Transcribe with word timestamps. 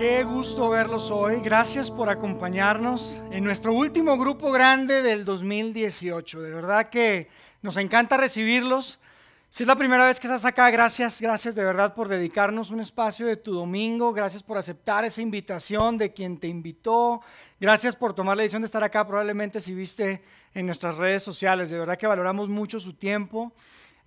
Qué 0.00 0.24
gusto 0.24 0.70
verlos 0.70 1.10
hoy. 1.10 1.42
Gracias 1.42 1.90
por 1.90 2.08
acompañarnos 2.08 3.22
en 3.30 3.44
nuestro 3.44 3.74
último 3.74 4.16
grupo 4.16 4.50
grande 4.50 5.02
del 5.02 5.26
2018. 5.26 6.40
De 6.40 6.50
verdad 6.54 6.88
que 6.88 7.28
nos 7.60 7.76
encanta 7.76 8.16
recibirlos. 8.16 8.98
Si 9.50 9.62
es 9.62 9.66
la 9.66 9.76
primera 9.76 10.06
vez 10.06 10.18
que 10.18 10.26
estás 10.26 10.46
acá, 10.46 10.70
gracias, 10.70 11.20
gracias 11.20 11.54
de 11.54 11.64
verdad 11.64 11.92
por 11.92 12.08
dedicarnos 12.08 12.70
un 12.70 12.80
espacio 12.80 13.26
de 13.26 13.36
tu 13.36 13.52
domingo. 13.52 14.14
Gracias 14.14 14.42
por 14.42 14.56
aceptar 14.56 15.04
esa 15.04 15.20
invitación 15.20 15.98
de 15.98 16.14
quien 16.14 16.38
te 16.38 16.46
invitó. 16.46 17.20
Gracias 17.60 17.94
por 17.94 18.14
tomar 18.14 18.38
la 18.38 18.42
decisión 18.42 18.62
de 18.62 18.66
estar 18.66 18.82
acá. 18.82 19.06
Probablemente 19.06 19.60
si 19.60 19.74
viste 19.74 20.22
en 20.54 20.64
nuestras 20.64 20.96
redes 20.96 21.22
sociales. 21.22 21.68
De 21.68 21.78
verdad 21.78 21.98
que 21.98 22.06
valoramos 22.06 22.48
mucho 22.48 22.80
su 22.80 22.94
tiempo. 22.94 23.52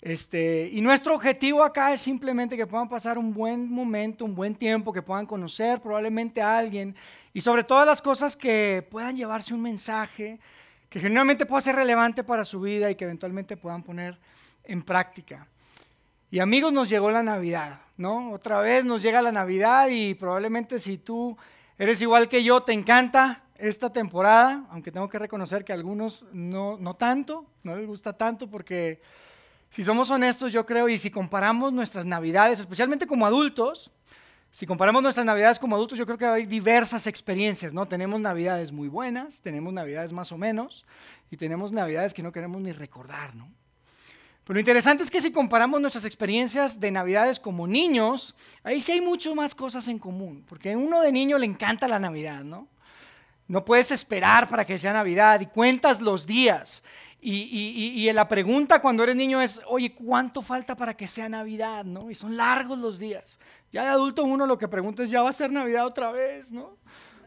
Este, 0.06 0.70
y 0.74 0.82
nuestro 0.82 1.16
objetivo 1.16 1.64
acá 1.64 1.94
es 1.94 2.02
simplemente 2.02 2.58
que 2.58 2.68
puedan 2.68 2.90
pasar 2.90 3.18
un 3.18 3.34
buen 3.34 3.72
momento, 3.72 4.26
un 4.26 4.36
buen 4.36 4.54
tiempo, 4.54 4.92
que 4.92 5.02
puedan 5.02 5.26
conocer 5.26 5.80
probablemente 5.80 6.42
a 6.42 6.58
alguien 6.58 6.94
y 7.32 7.40
sobre 7.40 7.64
todas 7.64 7.88
las 7.88 8.02
cosas 8.02 8.36
que 8.36 8.86
puedan 8.92 9.16
llevarse 9.16 9.54
un 9.54 9.62
mensaje 9.62 10.42
que 10.90 11.00
genuinamente 11.00 11.46
pueda 11.46 11.62
ser 11.62 11.78
relevante 11.78 12.22
para 12.22 12.44
su 12.44 12.60
vida 12.60 12.92
y 12.92 12.96
que 12.96 13.06
eventualmente 13.06 13.56
puedan 13.56 13.82
poner 13.82 14.20
en 14.66 14.82
práctica. 14.82 15.48
Y 16.30 16.40
amigos, 16.40 16.74
nos 16.74 16.90
llegó 16.90 17.10
la 17.10 17.24
Navidad, 17.24 17.80
¿no? 17.96 18.34
Otra 18.34 18.60
vez 18.60 18.84
nos 18.84 19.02
llega 19.02 19.22
la 19.22 19.32
Navidad 19.32 19.88
y 19.90 20.16
probablemente 20.16 20.80
si 20.80 20.98
tú 20.98 21.38
eres 21.78 22.02
igual 22.02 22.28
que 22.28 22.44
yo, 22.44 22.62
te 22.62 22.74
encanta 22.74 23.44
esta 23.56 23.94
temporada, 23.94 24.66
aunque 24.70 24.92
tengo 24.92 25.08
que 25.08 25.20
reconocer 25.20 25.64
que 25.64 25.72
a 25.72 25.76
algunos 25.76 26.26
no, 26.34 26.76
no 26.78 26.94
tanto, 26.94 27.46
no 27.64 27.74
les 27.78 27.88
gusta 27.88 28.12
tanto 28.12 28.50
porque 28.50 29.00
si 29.74 29.82
somos 29.82 30.12
honestos, 30.12 30.54
yo 30.54 30.68
creo, 30.68 30.88
y 30.88 31.00
si 31.00 31.10
comparamos 31.10 31.74
nuestras 31.74 32.06
navidades, 32.06 32.60
especialmente 32.60 33.08
como 33.08 33.26
adultos, 33.26 33.90
si 34.52 34.68
comparamos 34.68 35.02
nuestras 35.02 35.26
navidades 35.26 35.58
como 35.58 35.76
adultos, 35.76 35.98
yo 35.98 36.06
creo 36.06 36.20
que 36.20 36.28
hay 36.28 36.46
diversas 36.46 37.08
experiencias, 37.08 37.74
¿no? 37.74 37.88
Tenemos 37.88 38.20
navidades 38.20 38.72
muy 38.72 38.88
buenas, 38.88 39.42
tenemos 39.42 39.74
navidades 39.74 40.14
más 40.14 40.32
o 40.32 40.38
menos, 40.38 40.86
y 41.32 41.38
tenemos 41.38 41.72
navidades 41.72 42.14
que 42.14 42.22
no 42.22 42.32
queremos 42.32 42.62
ni 42.62 42.72
recordar, 42.72 43.34
¿no? 43.34 43.52
Pero 44.44 44.54
lo 44.54 44.60
interesante 44.60 45.02
es 45.02 45.10
que 45.10 45.20
si 45.20 45.32
comparamos 45.32 45.82
nuestras 45.82 46.06
experiencias 46.06 46.80
de 46.80 46.92
navidades 46.92 47.40
como 47.40 47.66
niños, 47.66 48.36
ahí 48.62 48.80
sí 48.80 48.92
hay 48.92 49.02
mucho 49.02 49.34
más 49.34 49.56
cosas 49.56 49.88
en 49.88 49.98
común, 49.98 50.46
porque 50.48 50.74
a 50.74 50.78
uno 50.78 51.02
de 51.02 51.12
niño 51.12 51.40
le 51.40 51.48
encanta 51.48 51.88
la 51.88 51.98
Navidad, 51.98 52.44
¿no? 52.44 52.68
No 53.48 53.66
puedes 53.66 53.92
esperar 53.92 54.48
para 54.48 54.66
que 54.66 54.78
sea 54.78 54.94
Navidad 54.94 55.40
y 55.42 55.48
cuentas 55.48 56.02
los 56.02 56.26
días 56.26 56.84
y, 57.26 58.12
la 58.12 58.28
pregunta 58.28 58.82
cuando 58.82 59.04
eres 59.04 59.16
niño 59.16 59.42
es, 59.42 59.62
oye, 59.68 59.94
¿cuánto 59.94 60.42
falta 60.42 60.76
para 60.76 60.94
que 60.96 61.08
sea 61.08 61.30
Navidad? 61.30 61.86
¿no? 61.86 62.10
Y 62.10 62.16
son 62.16 62.36
largos 62.36 62.78
los 62.78 63.00
días. 63.00 63.40
Ya 63.72 63.84
de 63.84 63.90
adulto 63.90 64.24
uno 64.24 64.46
lo 64.46 64.58
que 64.58 64.68
pregunta 64.68 65.04
es, 65.04 65.10
¿ya 65.10 65.22
va 65.22 65.30
a 65.30 65.34
ser 65.34 65.52
Navidad 65.52 65.86
otra 65.86 66.12
vez? 66.12 66.52
¿no? 66.52 66.78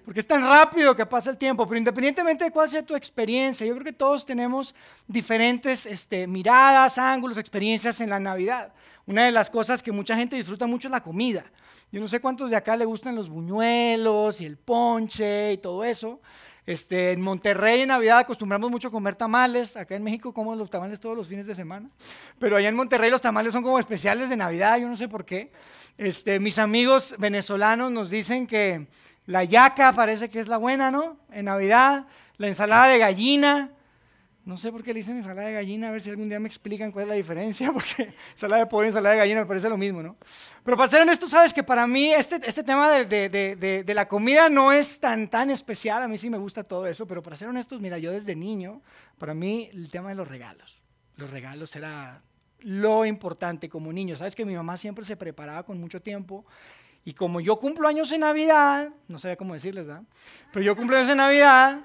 Porque 0.05 0.21
es 0.21 0.27
tan 0.27 0.43
rápido 0.43 0.95
que 0.95 1.07
pasa 1.07 1.31
el 1.31 1.39
tiempo. 1.39 1.67
Pero 1.67 1.79
independientemente 1.79 2.45
de 2.45 2.51
cuál 2.51 2.69
sea 2.69 2.85
tu 2.85 2.95
experiencia, 2.95 3.67
yo 3.67 3.73
creo 3.73 3.85
que 3.85 3.93
todos 3.93 4.27
tenemos 4.27 4.75
diferentes 5.07 5.87
este, 5.87 6.27
miradas, 6.27 6.99
ángulos, 6.99 7.39
experiencias 7.39 8.01
en 8.01 8.11
la 8.11 8.21
Navidad. 8.21 8.73
Una 9.07 9.25
de 9.25 9.33
las 9.33 9.49
cosas 9.49 9.83
que 9.83 9.93
mucha 9.93 10.15
gente 10.15 10.37
disfruta 10.37 10.67
mucho 10.67 10.89
es 10.89 10.93
la 10.93 11.03
comida. 11.03 11.45
Yo 11.93 12.01
no 12.01 12.09
sé 12.09 12.21
cuántos 12.21 12.51
de 12.51 12.57
acá 12.57 12.77
le 12.77 12.85
gustan 12.85 13.15
los 13.15 13.29
buñuelos 13.29 14.41
y 14.41 14.47
el 14.47 14.57
ponche 14.57 15.53
y 15.53 15.59
todo 15.59 15.85
eso. 15.85 16.21
Este, 16.67 17.13
en 17.13 17.21
Monterrey 17.21 17.83
en 17.83 17.89
Navidad 17.89 18.19
acostumbramos 18.19 18.71
mucho 18.71 18.89
a 18.89 18.91
comer 18.91 19.15
tamales. 19.15 19.77
Acá 19.77 19.95
en 19.95 20.03
México 20.03 20.35
como 20.35 20.55
los 20.57 20.69
tamales 20.69 20.99
todos 20.99 21.17
los 21.17 21.29
fines 21.29 21.47
de 21.47 21.55
semana. 21.55 21.89
Pero 22.41 22.57
allá 22.57 22.69
en 22.69 22.75
Monterrey 22.75 23.09
los 23.09 23.21
tamales 23.21 23.53
son 23.53 23.63
como 23.63 23.79
especiales 23.79 24.29
de 24.29 24.37
Navidad, 24.37 24.79
yo 24.79 24.89
no 24.89 24.97
sé 24.97 25.09
por 25.09 25.25
qué. 25.25 25.53
Este, 25.97 26.41
mis 26.41 26.59
amigos 26.59 27.15
venezolanos 27.19 27.93
nos 27.93 28.11
dicen 28.11 28.49
que 28.49 28.89
la 29.27 29.45
yaca 29.45 29.93
parece 29.93 30.29
que 30.29 30.41
es 30.41 30.49
la 30.49 30.57
buena, 30.57 30.91
¿no? 30.91 31.17
En 31.31 31.45
Navidad, 31.45 32.07
la 32.37 32.49
ensalada 32.49 32.89
de 32.89 32.99
gallina, 32.99 33.71
no 34.47 34.57
sé 34.57 34.71
por 34.71 34.85
qué 34.85 34.95
le 34.95 35.01
dicen 35.01 35.17
ensalada 35.17 35.49
de 35.49 35.55
gallina, 35.55 35.89
a 35.89 35.91
ver 35.91 36.01
si 36.01 36.09
algún 36.09 36.29
día 36.29 36.39
me 36.39 36.47
explican 36.47 36.93
cuál 36.93 37.03
es 37.03 37.09
la 37.09 37.15
diferencia, 37.17 37.73
porque 37.75 38.15
ensalada 38.31 38.63
de 38.63 38.67
pollo 38.67 38.85
y 38.85 38.87
ensalada 38.87 39.15
de 39.15 39.19
gallina 39.19 39.41
me 39.41 39.47
parece 39.47 39.69
lo 39.69 39.77
mismo, 39.77 40.05
¿no? 40.05 40.17
Pero 40.63 40.77
para 40.77 40.89
ser 40.89 41.03
honesto, 41.03 41.27
sabes 41.27 41.53
que 41.53 41.65
para 41.65 41.85
mí 41.89 42.13
este, 42.13 42.41
este 42.47 42.63
tema 42.63 42.89
de, 42.93 43.29
de, 43.29 43.83
de, 43.85 43.95
la 43.95 44.07
comida 44.07 44.49
no 44.49 44.71
es 44.71 45.01
tan, 45.01 45.29
tan 45.29 45.51
especial, 45.51 46.01
a 46.01 46.07
mí 46.07 46.17
sí 46.17 46.31
me 46.31 46.39
gusta 46.39 46.63
todo 46.63 46.87
eso, 46.87 47.09
pero 47.09 47.25
para 47.25 47.35
ser 47.35 47.49
honestos, 47.49 47.81
mira, 47.81 47.99
yo 47.99 48.13
desde 48.13 48.37
niño, 48.37 48.83
para 49.19 49.35
mí 49.35 49.69
el 49.73 49.91
tema 49.91 50.11
de 50.11 50.15
los 50.15 50.29
regalos, 50.29 50.81
los 51.17 51.29
regalos 51.31 51.75
era 51.75 52.23
lo 52.61 53.05
importante 53.05 53.69
como 53.69 53.93
niño. 53.93 54.15
Sabes 54.15 54.37
que 54.37 54.45
mi 54.45 54.55
mamá 54.55 54.77
siempre 54.77 55.05
se 55.05 55.17
preparaba 55.17 55.65
con 55.65 55.81
mucho 55.81 56.01
tiempo 56.01 56.47
y 57.05 57.15
como 57.15 57.41
yo 57.41 57.57
cumplo 57.59 57.89
años 57.89 58.13
en 58.13 58.21
Navidad, 58.21 58.91
no 59.09 59.19
sabía 59.19 59.37
cómo 59.37 59.55
decirles, 59.55 59.87
¿verdad? 59.87 60.05
Pero 60.53 60.65
yo 60.65 60.77
cumplo 60.77 60.97
años 60.97 61.11
en 61.11 61.19
Navidad, 61.19 61.81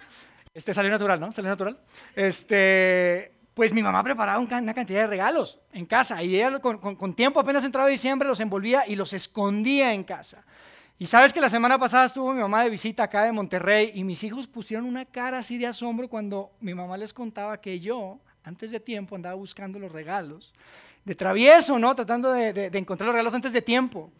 este 0.53 0.73
salió 0.73 0.91
natural, 0.91 1.19
¿no? 1.19 1.31
Salió 1.31 1.49
natural. 1.49 1.79
Este, 2.15 3.31
pues 3.53 3.73
mi 3.73 3.81
mamá 3.81 4.03
preparaba 4.03 4.39
una 4.39 4.73
cantidad 4.73 5.01
de 5.01 5.07
regalos 5.07 5.59
en 5.71 5.85
casa 5.85 6.21
y 6.23 6.35
ella 6.35 6.59
con, 6.59 7.13
tiempo 7.13 7.39
apenas 7.39 7.63
entraba 7.63 7.87
diciembre 7.87 8.27
los 8.27 8.39
envolvía 8.39 8.87
y 8.87 8.95
los 8.95 9.13
escondía 9.13 9.93
en 9.93 10.03
casa. 10.03 10.43
Y 10.97 11.07
sabes 11.07 11.33
que 11.33 11.41
la 11.41 11.49
semana 11.49 11.79
pasada 11.79 12.05
estuvo 12.05 12.31
mi 12.31 12.41
mamá 12.41 12.63
de 12.63 12.69
visita 12.69 13.03
acá 13.03 13.23
de 13.23 13.31
Monterrey 13.31 13.91
y 13.95 14.03
mis 14.03 14.23
hijos 14.23 14.47
pusieron 14.47 14.85
una 14.85 15.05
cara 15.05 15.39
así 15.39 15.57
de 15.57 15.67
asombro 15.67 16.07
cuando 16.07 16.51
mi 16.59 16.73
mamá 16.75 16.95
les 16.95 17.11
contaba 17.11 17.59
que 17.59 17.79
yo, 17.79 18.19
antes 18.43 18.71
de 18.71 18.79
tiempo, 18.79 19.15
andaba 19.15 19.35
buscando 19.35 19.79
los 19.79 19.91
regalos. 19.91 20.53
De 21.03 21.15
travieso, 21.15 21.79
¿no? 21.79 21.95
Tratando 21.95 22.31
de, 22.31 22.53
de 22.53 22.77
encontrar 22.77 23.07
los 23.07 23.13
regalos 23.13 23.33
antes 23.33 23.51
de 23.51 23.63
tiempo. 23.63 24.11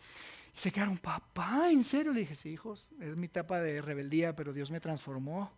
Y 0.56 0.60
se 0.60 0.72
quedaron, 0.72 0.98
papá, 0.98 1.70
¿en 1.72 1.84
serio? 1.84 2.12
Le 2.12 2.22
dije, 2.22 2.34
sí, 2.34 2.50
hijos, 2.50 2.90
es 3.00 3.16
mi 3.16 3.28
etapa 3.28 3.62
de 3.62 3.80
rebeldía, 3.82 4.36
pero 4.36 4.52
Dios 4.52 4.72
me 4.72 4.80
transformó. 4.80 5.52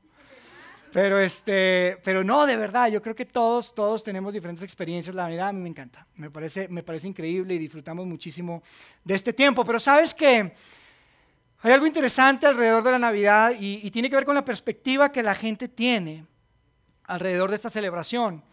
Pero, 0.94 1.20
este, 1.20 1.98
pero 2.04 2.24
no, 2.24 2.46
de 2.46 2.56
verdad, 2.56 2.88
yo 2.88 3.02
creo 3.02 3.16
que 3.16 3.26
todos, 3.26 3.74
todos 3.74 4.04
tenemos 4.04 4.32
diferentes 4.32 4.64
experiencias. 4.64 5.16
La 5.16 5.28
verdad, 5.28 5.50
a 5.50 5.54
mí 5.54 5.60
me 5.60 5.70
encanta. 5.70 6.06
Me 6.16 6.30
parece, 6.30 6.68
me 6.68 6.84
parece 6.84 7.08
increíble 7.08 7.56
y 7.56 7.58
disfrutamos 7.58 8.06
muchísimo 8.06 8.62
de 9.04 9.16
este 9.16 9.34
tiempo. 9.34 9.66
Pero 9.66 9.80
sabes 9.80 10.14
que 10.14 10.54
hay 11.62 11.72
algo 11.72 11.88
interesante 11.88 12.46
alrededor 12.46 12.84
de 12.84 12.92
la 12.92 13.00
Navidad 13.00 13.54
y, 13.60 13.80
y 13.82 13.90
tiene 13.90 14.08
que 14.08 14.16
ver 14.16 14.26
con 14.26 14.36
la 14.36 14.46
perspectiva 14.46 15.12
que 15.12 15.24
la 15.24 15.34
gente 15.34 15.68
tiene 15.68 16.28
alrededor 17.06 17.50
de 17.50 17.56
esta 17.56 17.72
celebración. 17.72 18.44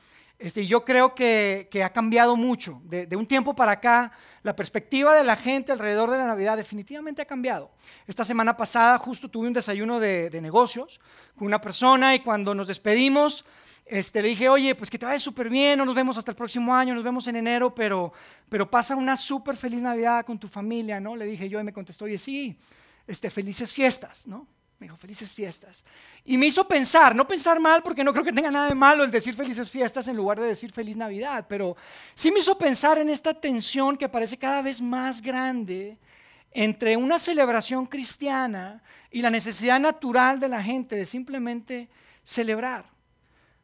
Este, 0.41 0.65
yo 0.65 0.87
creo 0.87 1.15
que, 1.15 1.69
ha 1.85 1.91
cambiado 1.91 2.35
mucho. 2.35 2.81
De, 2.85 3.15
un 3.15 3.27
tiempo 3.27 3.55
para 3.55 3.73
acá, 3.73 4.11
la 4.43 4.57
perspectiva 4.57 5.15
de 5.15 5.23
la 5.23 5.37
gente 5.37 5.71
alrededor 5.71 6.11
de 6.11 6.17
la 6.17 6.27
Navidad 6.27 6.57
definitivamente 6.57 7.21
ha 7.21 7.27
cambiado. 7.27 7.71
Esta 8.07 8.25
semana 8.25 8.57
pasada 8.57 8.99
justo 8.99 9.29
tuve 9.29 9.49
un 9.49 9.53
desayuno 9.53 10.01
de, 10.01 10.31
negocios 10.41 10.99
con 11.37 11.47
una 11.47 11.61
persona 11.61 12.15
y 12.15 12.21
cuando 12.21 12.55
nos 12.55 12.69
despedimos, 12.69 13.45
este, 13.85 14.23
le 14.23 14.29
dije, 14.29 14.49
oye, 14.49 14.75
pues 14.75 14.89
que 14.89 14.99
te 14.99 15.05
vaya 15.05 15.19
súper 15.19 15.51
bien, 15.51 15.79
no 15.79 15.85
nos 15.85 15.95
vemos 15.95 16.17
hasta 16.17 16.31
el 16.31 16.37
próximo 16.37 16.75
año, 16.75 16.95
nos 16.95 17.05
vemos 17.05 17.27
en 17.27 17.37
enero, 17.37 17.75
pero, 17.75 18.11
pero 18.49 18.71
pasa 18.71 18.97
una 18.97 19.19
súper 19.19 19.57
feliz 19.57 19.83
Navidad 19.83 20.25
con 20.25 20.39
tu 20.39 20.49
familia, 20.49 20.99
¿no? 21.01 21.17
Le 21.17 21.27
dije 21.27 21.51
yo 21.51 21.61
y 21.61 21.65
me 21.65 21.73
contestó, 21.75 22.07
oye, 22.07 22.17
sí, 22.17 22.57
este, 23.07 23.29
felices 23.29 23.75
fiestas, 23.75 24.27
¿no? 24.27 24.47
Me 24.81 24.87
dijo, 24.87 24.97
felices 24.97 25.35
fiestas. 25.35 25.85
Y 26.25 26.39
me 26.39 26.47
hizo 26.47 26.67
pensar, 26.67 27.15
no 27.15 27.27
pensar 27.27 27.61
mal, 27.61 27.83
porque 27.83 28.03
no 28.03 28.13
creo 28.13 28.25
que 28.25 28.33
tenga 28.33 28.51
nada 28.51 28.67
de 28.67 28.75
malo 28.75 29.05
el 29.05 29.11
decir 29.11 29.35
felices 29.35 29.71
fiestas 29.71 30.09
en 30.09 30.17
lugar 30.17 30.41
de 30.41 30.47
decir 30.47 30.73
feliz 30.73 30.97
Navidad, 30.97 31.45
pero 31.47 31.77
sí 32.15 32.31
me 32.31 32.41
hizo 32.41 32.57
pensar 32.57 32.97
en 32.97 33.11
esta 33.11 33.35
tensión 33.35 33.99
que 33.99 34.09
parece 34.09 34.39
cada 34.39 34.63
vez 34.63 34.81
más 34.81 35.21
grande 35.21 35.99
entre 36.51 36.97
una 36.97 37.19
celebración 37.19 37.85
cristiana 37.85 38.83
y 39.11 39.21
la 39.21 39.29
necesidad 39.29 39.79
natural 39.79 40.41
de 40.41 40.49
la 40.49 40.63
gente 40.63 40.97
de 40.97 41.05
simplemente 41.05 41.91
celebrar. 42.25 42.87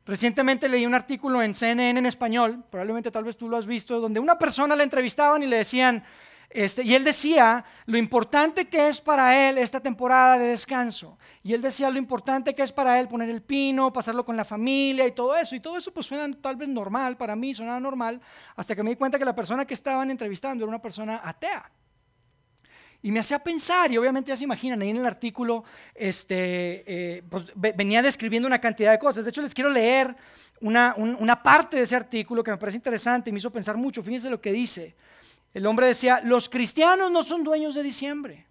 Recientemente 0.04 0.68
leí 0.68 0.84
un 0.84 0.94
artículo 0.94 1.40
en 1.40 1.54
CNN 1.54 1.98
en 1.98 2.06
español, 2.06 2.62
probablemente 2.70 3.10
tal 3.10 3.24
vez 3.24 3.38
tú 3.38 3.48
lo 3.48 3.56
has 3.56 3.64
visto, 3.64 4.00
donde 4.00 4.20
una 4.20 4.38
persona 4.38 4.76
le 4.76 4.84
entrevistaban 4.84 5.42
y 5.42 5.46
le 5.46 5.56
decían, 5.56 6.04
este, 6.56 6.82
y 6.84 6.94
él 6.94 7.04
decía 7.04 7.66
lo 7.84 7.98
importante 7.98 8.66
que 8.66 8.88
es 8.88 9.02
para 9.02 9.46
él 9.46 9.58
esta 9.58 9.78
temporada 9.78 10.38
de 10.38 10.46
descanso. 10.46 11.18
Y 11.42 11.52
él 11.52 11.60
decía 11.60 11.90
lo 11.90 11.98
importante 11.98 12.54
que 12.54 12.62
es 12.62 12.72
para 12.72 12.98
él 12.98 13.08
poner 13.08 13.28
el 13.28 13.42
pino, 13.42 13.92
pasarlo 13.92 14.24
con 14.24 14.38
la 14.38 14.44
familia 14.44 15.06
y 15.06 15.12
todo 15.12 15.36
eso. 15.36 15.54
Y 15.54 15.60
todo 15.60 15.76
eso 15.76 15.92
pues 15.92 16.06
suena 16.06 16.34
tal 16.40 16.56
vez 16.56 16.70
normal, 16.70 17.18
para 17.18 17.36
mí 17.36 17.52
suena 17.52 17.78
normal, 17.78 18.22
hasta 18.56 18.74
que 18.74 18.82
me 18.82 18.88
di 18.88 18.96
cuenta 18.96 19.18
que 19.18 19.26
la 19.26 19.34
persona 19.34 19.66
que 19.66 19.74
estaban 19.74 20.10
entrevistando 20.10 20.64
era 20.64 20.70
una 20.70 20.80
persona 20.80 21.20
atea. 21.22 21.70
Y 23.02 23.12
me 23.12 23.20
hacía 23.20 23.38
pensar, 23.38 23.92
y 23.92 23.98
obviamente 23.98 24.30
ya 24.30 24.36
se 24.36 24.44
imaginan, 24.44 24.80
ahí 24.80 24.88
en 24.88 24.96
el 24.96 25.06
artículo 25.06 25.62
este, 25.94 26.84
eh, 26.86 27.22
pues, 27.28 27.52
venía 27.54 28.00
describiendo 28.00 28.46
una 28.46 28.62
cantidad 28.62 28.92
de 28.92 28.98
cosas. 28.98 29.24
De 29.24 29.28
hecho, 29.28 29.42
les 29.42 29.52
quiero 29.52 29.68
leer 29.68 30.16
una, 30.62 30.94
una 30.96 31.42
parte 31.42 31.76
de 31.76 31.82
ese 31.82 31.96
artículo 31.96 32.42
que 32.42 32.50
me 32.50 32.56
parece 32.56 32.78
interesante 32.78 33.28
y 33.28 33.34
me 33.34 33.40
hizo 33.40 33.52
pensar 33.52 33.76
mucho. 33.76 34.02
Fíjense 34.02 34.30
lo 34.30 34.40
que 34.40 34.52
dice. 34.52 34.96
El 35.54 35.66
hombre 35.66 35.86
decía, 35.86 36.20
los 36.22 36.48
cristianos 36.48 37.10
no 37.10 37.22
son 37.22 37.44
dueños 37.44 37.74
de 37.74 37.82
diciembre. 37.82 38.46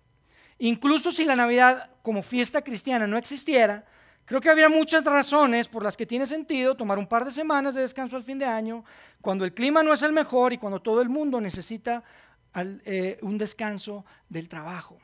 Incluso 0.60 1.12
si 1.12 1.26
la 1.26 1.36
Navidad 1.36 1.92
como 2.02 2.24
fiesta 2.24 2.62
cristiana 2.62 3.08
no 3.08 3.18
existiera, 3.18 3.86
creo 4.26 4.42
que 4.42 4.50
habría 4.50 4.70
muchas 4.70 5.04
razones 5.04 5.68
por 5.68 5.84
las 5.84 5.98
que 5.98 6.06
tiene 6.06 6.26
sentido 6.26 6.76
tomar 6.76 6.98
un 6.98 7.08
par 7.08 7.26
de 7.26 7.32
semanas 7.32 7.74
de 7.74 7.82
descanso 7.82 8.16
al 8.16 8.24
fin 8.24 8.40
de 8.40 8.46
año, 8.46 8.84
cuando 9.22 9.44
el 9.46 9.54
clima 9.54 9.84
no 9.84 9.94
es 9.94 10.02
el 10.02 10.14
mejor 10.14 10.54
y 10.54 10.58
cuando 10.58 10.82
todo 10.82 11.02
el 11.02 11.10
mundo 11.10 11.42
necesita 11.42 12.04
eh, 12.56 13.18
un 13.22 13.38
descanso 13.38 14.06
del 14.30 14.48
trabajo. 14.48 14.98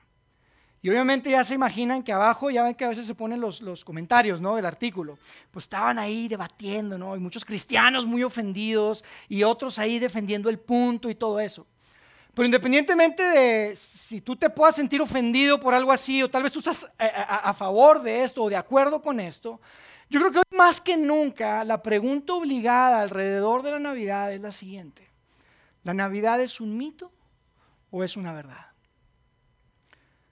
Y 0.84 0.90
obviamente 0.90 1.30
ya 1.30 1.44
se 1.44 1.54
imaginan 1.54 2.02
que 2.02 2.12
abajo, 2.12 2.50
ya 2.50 2.64
ven 2.64 2.74
que 2.74 2.86
a 2.86 2.88
veces 2.88 3.06
se 3.06 3.14
ponen 3.14 3.40
los, 3.40 3.62
los 3.62 3.86
comentarios 3.86 4.42
¿no? 4.42 4.56
del 4.56 4.66
artículo, 4.66 5.20
pues 5.52 5.66
estaban 5.66 6.00
ahí 6.00 6.28
debatiendo, 6.28 6.98
¿no? 6.98 7.16
Y 7.16 7.20
muchos 7.20 7.46
cristianos 7.46 8.08
muy 8.08 8.24
ofendidos 8.24 9.04
y 9.30 9.44
otros 9.44 9.78
ahí 9.78 10.00
defendiendo 10.00 10.50
el 10.50 10.58
punto 10.58 11.08
y 11.08 11.14
todo 11.14 11.40
eso. 11.40 11.68
Pero 12.42 12.48
independientemente 12.48 13.22
de 13.22 13.76
si 13.76 14.20
tú 14.20 14.36
te 14.36 14.50
puedas 14.50 14.74
sentir 14.74 15.00
ofendido 15.00 15.60
por 15.60 15.76
algo 15.76 15.92
así, 15.92 16.24
o 16.24 16.28
tal 16.32 16.42
vez 16.42 16.52
tú 16.52 16.58
estás 16.58 16.92
a, 16.98 17.36
a, 17.48 17.54
favor 17.54 18.02
de 18.02 18.24
esto 18.24 18.42
o 18.42 18.50
de 18.50 18.56
acuerdo 18.56 19.00
con 19.00 19.20
esto, 19.20 19.62
yo 20.10 20.20
creo 20.20 20.32
que 20.32 20.38
hoy 20.40 20.58
más 20.58 20.82
que 20.82 20.98
nunca 20.98 21.64
la 21.64 21.84
pregunta 21.84 22.34
obligada 22.34 23.02
alrededor 23.02 23.62
de 23.62 23.70
la 23.70 23.78
Navidad 23.78 24.34
es 24.34 24.42
la 24.42 24.50
siguiente. 24.50 25.08
¿La 25.84 25.94
Navidad 25.94 26.42
es 26.42 26.60
un 26.60 26.76
mito 26.76 27.12
o 27.92 28.04
es 28.04 28.18
una 28.18 28.34
verdad? 28.34 28.66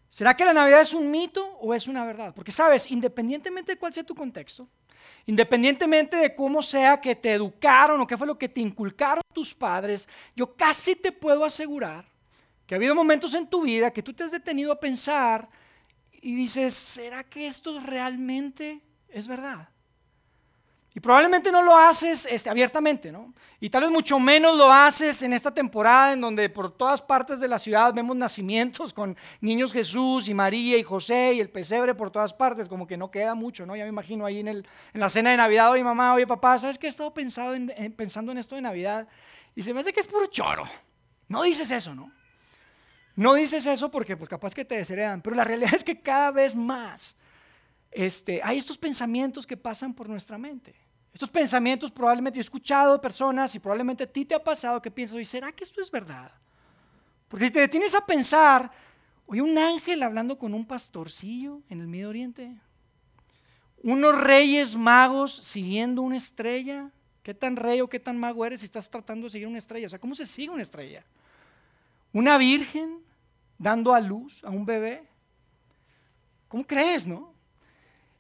¿Será 0.08 0.36
que 0.36 0.46
la 0.46 0.54
Navidad 0.54 0.82
es 0.82 0.96
un 0.96 1.12
mito 1.12 1.60
o 1.62 1.76
es 1.76 1.88
una 1.88 2.06
verdad? 2.06 2.34
Porque 2.34 2.52
sabes, 2.52 2.90
independientemente 2.90 3.74
de 3.74 3.78
cuál 3.78 3.94
sea 3.94 4.04
tu 4.04 4.16
contexto, 4.16 4.68
independientemente 5.26 6.18
de 6.18 6.36
cómo 6.36 6.62
sea 6.62 7.00
que 7.00 7.16
te 7.16 7.34
educaron 7.34 8.02
o 8.02 8.08
qué 8.08 8.18
fue 8.18 8.28
lo 8.28 8.38
que 8.38 8.50
te 8.50 8.62
inculcaron 8.62 9.22
tus 9.34 9.54
padres, 9.54 10.08
yo 10.36 10.56
casi 10.56 10.96
te 10.96 11.12
puedo 11.12 11.46
asegurar 11.46 12.06
que 12.66 12.76
ha 12.76 12.78
habido 12.78 12.94
momentos 12.94 13.34
en 13.34 13.48
tu 13.48 13.64
vida 13.64 13.92
que 13.92 14.04
tú 14.04 14.14
te 14.14 14.24
has 14.24 14.32
detenido 14.32 14.72
a 14.72 14.80
pensar 14.80 15.50
y 16.22 16.36
dices, 16.36 16.74
¿será 16.74 17.24
que 17.24 17.48
esto 17.48 17.80
realmente 17.80 18.82
es 19.08 19.28
verdad? 19.28 19.70
Probablemente 21.02 21.52
no 21.52 21.62
lo 21.62 21.76
haces 21.78 22.28
este, 22.30 22.50
abiertamente, 22.50 23.12
¿no? 23.12 23.34
Y 23.60 23.70
tal 23.70 23.84
vez 23.84 23.92
mucho 23.92 24.20
menos 24.20 24.58
lo 24.58 24.72
haces 24.72 25.22
en 25.22 25.34
esta 25.34 25.54
temporada 25.54 26.14
en 26.14 26.22
donde 26.22 26.50
por 26.50 26.72
todas 26.72 27.02
partes 27.02 27.40
de 27.40 27.48
la 27.48 27.60
ciudad 27.60 27.94
vemos 27.94 28.16
nacimientos 28.16 28.94
con 28.94 29.16
niños 29.42 29.72
Jesús 29.72 30.28
y 30.28 30.34
María 30.34 30.78
y 30.78 30.84
José 30.84 31.34
y 31.34 31.42
el 31.42 31.50
pesebre 31.50 31.94
por 31.94 32.10
todas 32.10 32.34
partes, 32.34 32.68
como 32.68 32.88
que 32.88 32.98
no 32.98 33.12
queda 33.12 33.36
mucho, 33.36 33.66
¿no? 33.66 33.76
Ya 33.76 33.84
me 33.84 33.90
imagino 33.90 34.26
ahí 34.26 34.40
en, 34.40 34.48
el, 34.48 34.68
en 34.94 35.00
la 35.00 35.10
cena 35.10 35.32
de 35.32 35.38
Navidad, 35.38 35.72
oye 35.72 35.84
mamá, 35.84 36.14
oye 36.14 36.26
papá, 36.26 36.58
¿sabes 36.58 36.78
qué 36.78 36.88
he 36.88 36.90
estado 36.90 37.14
pensando 37.14 37.54
en, 37.54 37.94
pensando 37.94 38.32
en 38.32 38.38
esto 38.38 38.56
de 38.56 38.62
Navidad? 38.62 39.08
Y 39.56 39.64
se 39.64 39.74
me 39.74 39.82
hace 39.82 39.94
que 39.94 40.00
es 40.00 40.08
puro 40.08 40.26
choro. 40.28 40.64
No 41.28 41.44
dices 41.44 41.70
eso, 41.72 41.94
¿no? 41.94 42.12
No 43.16 43.34
dices 43.34 43.66
eso 43.66 43.92
porque 43.92 44.16
pues 44.18 44.30
capaz 44.30 44.54
que 44.54 44.66
te 44.66 44.76
desheredan, 44.76 45.22
pero 45.22 45.36
la 45.36 45.44
realidad 45.44 45.74
es 45.76 45.84
que 45.84 46.02
cada 46.02 46.32
vez 46.32 46.56
más 46.56 47.16
este, 47.92 48.42
hay 48.44 48.58
estos 48.58 48.78
pensamientos 48.78 49.46
que 49.46 49.58
pasan 49.58 49.94
por 49.94 50.10
nuestra 50.10 50.38
mente. 50.38 50.76
Estos 51.14 51.30
pensamientos 51.30 51.92
probablemente 51.92 52.38
yo 52.38 52.42
he 52.42 52.44
escuchado 52.44 52.94
de 52.94 53.00
personas 53.00 53.54
y 53.56 53.60
probablemente 53.60 54.04
a 54.04 54.08
ti 54.08 54.26
te 54.26 54.36
ha 54.36 54.44
pasado 54.44 54.82
que 54.82 54.92
piensas, 54.92 55.28
¿será 55.28 55.52
que 55.52 55.64
esto 55.64 55.82
es 55.82 55.90
verdad? 55.90 56.32
Porque 57.28 57.46
si 57.48 57.52
te 57.52 57.60
detienes 57.60 57.96
a 57.96 58.06
pensar, 58.06 58.72
oye, 59.26 59.42
un 59.42 59.58
ángel 59.58 60.04
hablando 60.04 60.38
con 60.38 60.54
un 60.54 60.66
pastorcillo 60.66 61.62
en 61.70 61.80
el 61.82 61.88
Medio 61.88 62.10
Oriente, 62.10 62.56
unos 63.82 64.20
reyes 64.20 64.76
magos 64.76 65.36
siguiendo 65.36 66.02
una 66.02 66.18
estrella, 66.18 66.92
¿qué 67.24 67.34
tan 67.34 67.56
rey 67.56 67.82
o 67.82 67.90
qué 67.90 68.00
tan 68.00 68.18
mago 68.18 68.46
eres 68.46 68.60
si 68.60 68.66
estás 68.66 68.90
tratando 68.90 69.26
de 69.26 69.32
seguir 69.32 69.48
una 69.48 69.58
estrella? 69.58 69.88
O 69.88 69.90
sea, 69.90 70.00
¿cómo 70.00 70.16
se 70.16 70.26
sigue 70.26 70.50
una 70.50 70.64
estrella? 70.64 71.06
Una 72.12 72.38
virgen 72.38 73.00
dando 73.58 73.94
a 73.94 74.00
luz 74.00 74.44
a 74.44 74.50
un 74.50 74.66
bebé. 74.66 75.08
¿Cómo 76.48 76.66
crees, 76.66 77.06
no? 77.06 77.34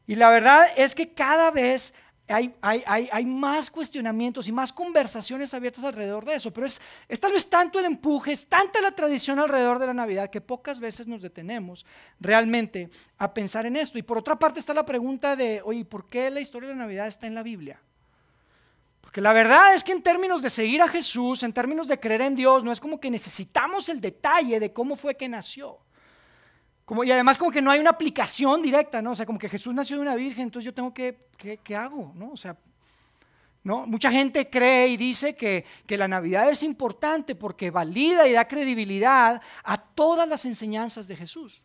Y 0.05 0.15
la 0.15 0.29
verdad 0.29 0.67
es 0.77 0.95
que 0.95 1.13
cada 1.13 1.51
vez 1.51 1.93
hay, 2.29 3.25
más 3.25 3.71
cuestionamientos 3.71 4.47
y 4.47 4.51
más 4.51 4.71
conversaciones 4.71 5.53
abiertas 5.53 5.83
alrededor 5.83 6.25
de 6.25 6.35
eso, 6.35 6.51
pero 6.51 6.67
es, 6.67 6.79
es, 7.07 7.19
tal 7.19 7.31
vez 7.31 7.49
tanto 7.49 7.79
el 7.79 7.85
empuje, 7.85 8.31
es 8.31 8.45
tanta 8.45 8.81
la 8.81 8.91
tradición 8.91 9.39
alrededor 9.39 9.79
de 9.79 9.87
la 9.87 9.93
Navidad 9.93 10.29
que 10.29 10.41
pocas 10.41 10.79
veces 10.79 11.07
nos 11.07 11.21
detenemos 11.21 11.85
realmente 12.19 12.89
a 13.17 13.33
pensar 13.33 13.65
en 13.65 13.75
esto. 13.75 13.97
Y 13.97 14.03
por 14.03 14.17
otra 14.17 14.37
parte 14.37 14.59
está 14.59 14.73
la 14.73 14.85
pregunta 14.85 15.35
de, 15.35 15.61
oye, 15.63 15.83
¿por 15.85 16.07
qué 16.07 16.29
la 16.29 16.39
historia 16.39 16.69
de 16.69 16.75
la 16.75 16.83
Navidad 16.83 17.07
está 17.07 17.25
en 17.27 17.35
la 17.35 17.43
Biblia? 17.43 17.81
Porque 19.01 19.21
la 19.21 19.33
verdad 19.33 19.73
es 19.73 19.83
que 19.83 19.91
en 19.91 20.03
términos 20.03 20.41
de 20.43 20.51
seguir 20.51 20.81
a 20.83 20.87
Jesús, 20.87 21.41
en 21.41 21.51
términos 21.51 21.87
de 21.87 21.99
creer 21.99 22.21
en 22.21 22.35
Dios, 22.35 22.63
no 22.63 22.71
es 22.71 22.79
como 22.79 22.99
que 22.99 23.09
necesitamos 23.09 23.89
el 23.89 23.99
detalle 23.99 24.59
de 24.59 24.71
cómo 24.71 24.95
fue 24.95 25.17
que 25.17 25.27
nació 25.27 25.79
y 27.03 27.11
además 27.11 27.37
como 27.37 27.51
que 27.51 27.61
no 27.61 27.71
hay 27.71 27.79
una 27.79 27.91
aplicación 27.91 28.61
directa, 28.61 29.01
¿no? 29.01 29.11
O 29.11 29.15
sea, 29.15 29.25
como 29.25 29.37
que 29.37 29.49
Jesús 29.49 29.73
nació 29.73 29.97
de 29.97 30.01
una 30.01 30.15
virgen, 30.15 30.45
entonces 30.45 30.65
yo 30.65 30.73
tengo 30.73 30.93
que, 30.93 31.27
¿qué, 31.37 31.75
hago? 31.75 32.11
¿no? 32.15 32.31
O 32.31 32.37
sea, 32.37 32.57
¿no? 33.63 33.85
Mucha 33.85 34.11
gente 34.11 34.49
cree 34.49 34.87
y 34.87 34.97
dice 34.97 35.35
que, 35.35 35.65
que 35.85 35.97
la 35.97 36.07
Navidad 36.07 36.49
es 36.49 36.63
importante 36.63 37.35
porque 37.35 37.69
valida 37.69 38.27
y 38.27 38.33
da 38.33 38.47
credibilidad 38.47 39.41
a 39.63 39.77
todas 39.77 40.27
las 40.27 40.45
enseñanzas 40.45 41.07
de 41.07 41.15
Jesús. 41.15 41.63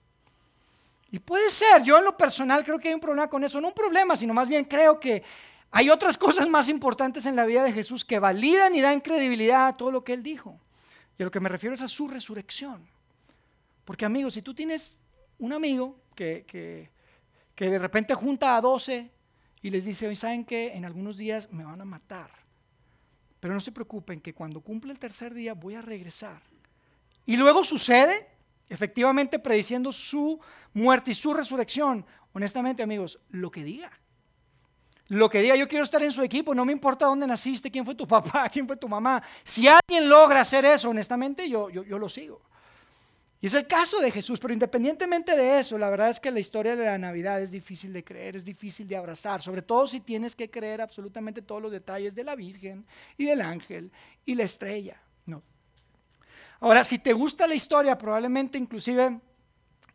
Y 1.10 1.20
puede 1.20 1.48
ser, 1.48 1.82
yo 1.82 1.98
en 1.98 2.04
lo 2.04 2.16
personal 2.16 2.64
creo 2.64 2.78
que 2.78 2.88
hay 2.88 2.94
un 2.94 3.00
problema 3.00 3.28
con 3.28 3.44
eso, 3.44 3.60
no 3.60 3.68
un 3.68 3.74
problema, 3.74 4.16
sino 4.16 4.34
más 4.34 4.48
bien 4.48 4.64
creo 4.64 5.00
que 5.00 5.22
hay 5.70 5.88
otras 5.88 6.18
cosas 6.18 6.48
más 6.48 6.68
importantes 6.68 7.24
en 7.26 7.34
la 7.34 7.46
vida 7.46 7.64
de 7.64 7.72
Jesús 7.72 8.04
que 8.04 8.18
validan 8.18 8.74
y 8.74 8.80
dan 8.80 9.00
credibilidad 9.00 9.68
a 9.68 9.76
todo 9.76 9.90
lo 9.90 10.04
que 10.04 10.12
él 10.12 10.22
dijo. 10.22 10.60
Y 11.18 11.22
a 11.22 11.24
lo 11.24 11.30
que 11.30 11.40
me 11.40 11.48
refiero 11.48 11.74
es 11.74 11.82
a 11.82 11.88
su 11.88 12.08
resurrección. 12.08 12.86
Porque 13.84 14.04
amigos, 14.04 14.34
si 14.34 14.42
tú 14.42 14.54
tienes 14.54 14.96
un 15.38 15.52
amigo 15.52 15.96
que, 16.14 16.44
que, 17.54 17.70
de 17.70 17.78
repente 17.78 18.14
junta 18.14 18.56
a 18.56 18.60
12 18.60 19.10
y 19.62 19.70
les 19.70 19.84
dice, 19.84 20.06
hoy 20.06 20.16
saben 20.16 20.44
que 20.44 20.72
en 20.74 20.84
algunos 20.84 21.16
días 21.16 21.50
me 21.52 21.64
van 21.64 21.80
a 21.80 21.84
matar. 21.84 22.30
Pero 23.40 23.54
no 23.54 23.60
se 23.60 23.72
preocupen 23.72 24.20
que 24.20 24.34
cuando 24.34 24.60
cumple 24.60 24.92
el 24.92 24.98
tercer 24.98 25.34
día 25.34 25.54
voy 25.54 25.74
a 25.74 25.82
regresar. 25.82 26.42
Y 27.26 27.36
luego 27.36 27.64
sucede, 27.64 28.28
efectivamente 28.68 29.38
prediciendo 29.38 29.92
su 29.92 30.38
muerte 30.72 31.12
y 31.12 31.14
su 31.14 31.32
resurrección. 31.34 32.04
Honestamente, 32.32 32.82
amigos, 32.82 33.18
lo 33.30 33.50
que 33.50 33.64
diga. 33.64 33.90
Lo 35.08 35.28
que 35.28 35.42
diga, 35.42 35.56
yo 35.56 35.68
quiero 35.68 35.84
estar 35.84 36.02
en 36.02 36.12
su 36.12 36.22
equipo, 36.22 36.54
no 36.54 36.64
me 36.64 36.72
importa 36.72 37.06
dónde 37.06 37.26
naciste, 37.26 37.70
quién 37.70 37.84
fue 37.84 37.94
tu 37.94 38.08
papá, 38.08 38.48
quién 38.52 38.66
fue 38.66 38.76
tu 38.76 38.88
mamá. 38.88 39.22
Si 39.42 39.68
alguien 39.68 40.08
logra 40.08 40.40
hacer 40.40 40.64
eso, 40.64 40.90
honestamente, 40.90 41.48
yo, 41.48 41.68
yo, 41.68 41.82
yo 41.84 41.98
lo 41.98 42.08
sigo. 42.08 42.40
Y 43.44 43.46
es 43.46 43.52
el 43.52 43.66
caso 43.66 44.00
de 44.00 44.10
Jesús, 44.10 44.40
pero 44.40 44.54
independientemente 44.54 45.36
de 45.36 45.58
eso, 45.58 45.76
la 45.76 45.90
verdad 45.90 46.08
es 46.08 46.18
que 46.18 46.30
la 46.30 46.40
historia 46.40 46.76
de 46.76 46.86
la 46.86 46.96
Navidad 46.96 47.42
es 47.42 47.50
difícil 47.50 47.92
de 47.92 48.02
creer, 48.02 48.36
es 48.36 48.44
difícil 48.46 48.88
de 48.88 48.96
abrazar, 48.96 49.42
sobre 49.42 49.60
todo 49.60 49.86
si 49.86 50.00
tienes 50.00 50.34
que 50.34 50.50
creer 50.50 50.80
absolutamente 50.80 51.42
todos 51.42 51.60
los 51.60 51.70
detalles 51.70 52.14
de 52.14 52.24
la 52.24 52.36
Virgen 52.36 52.86
y 53.18 53.26
del 53.26 53.42
ángel 53.42 53.92
y 54.24 54.34
la 54.34 54.44
estrella. 54.44 54.96
No. 55.26 55.42
Ahora, 56.58 56.84
si 56.84 56.98
te 56.98 57.12
gusta 57.12 57.46
la 57.46 57.54
historia, 57.54 57.98
probablemente 57.98 58.56
inclusive 58.56 59.20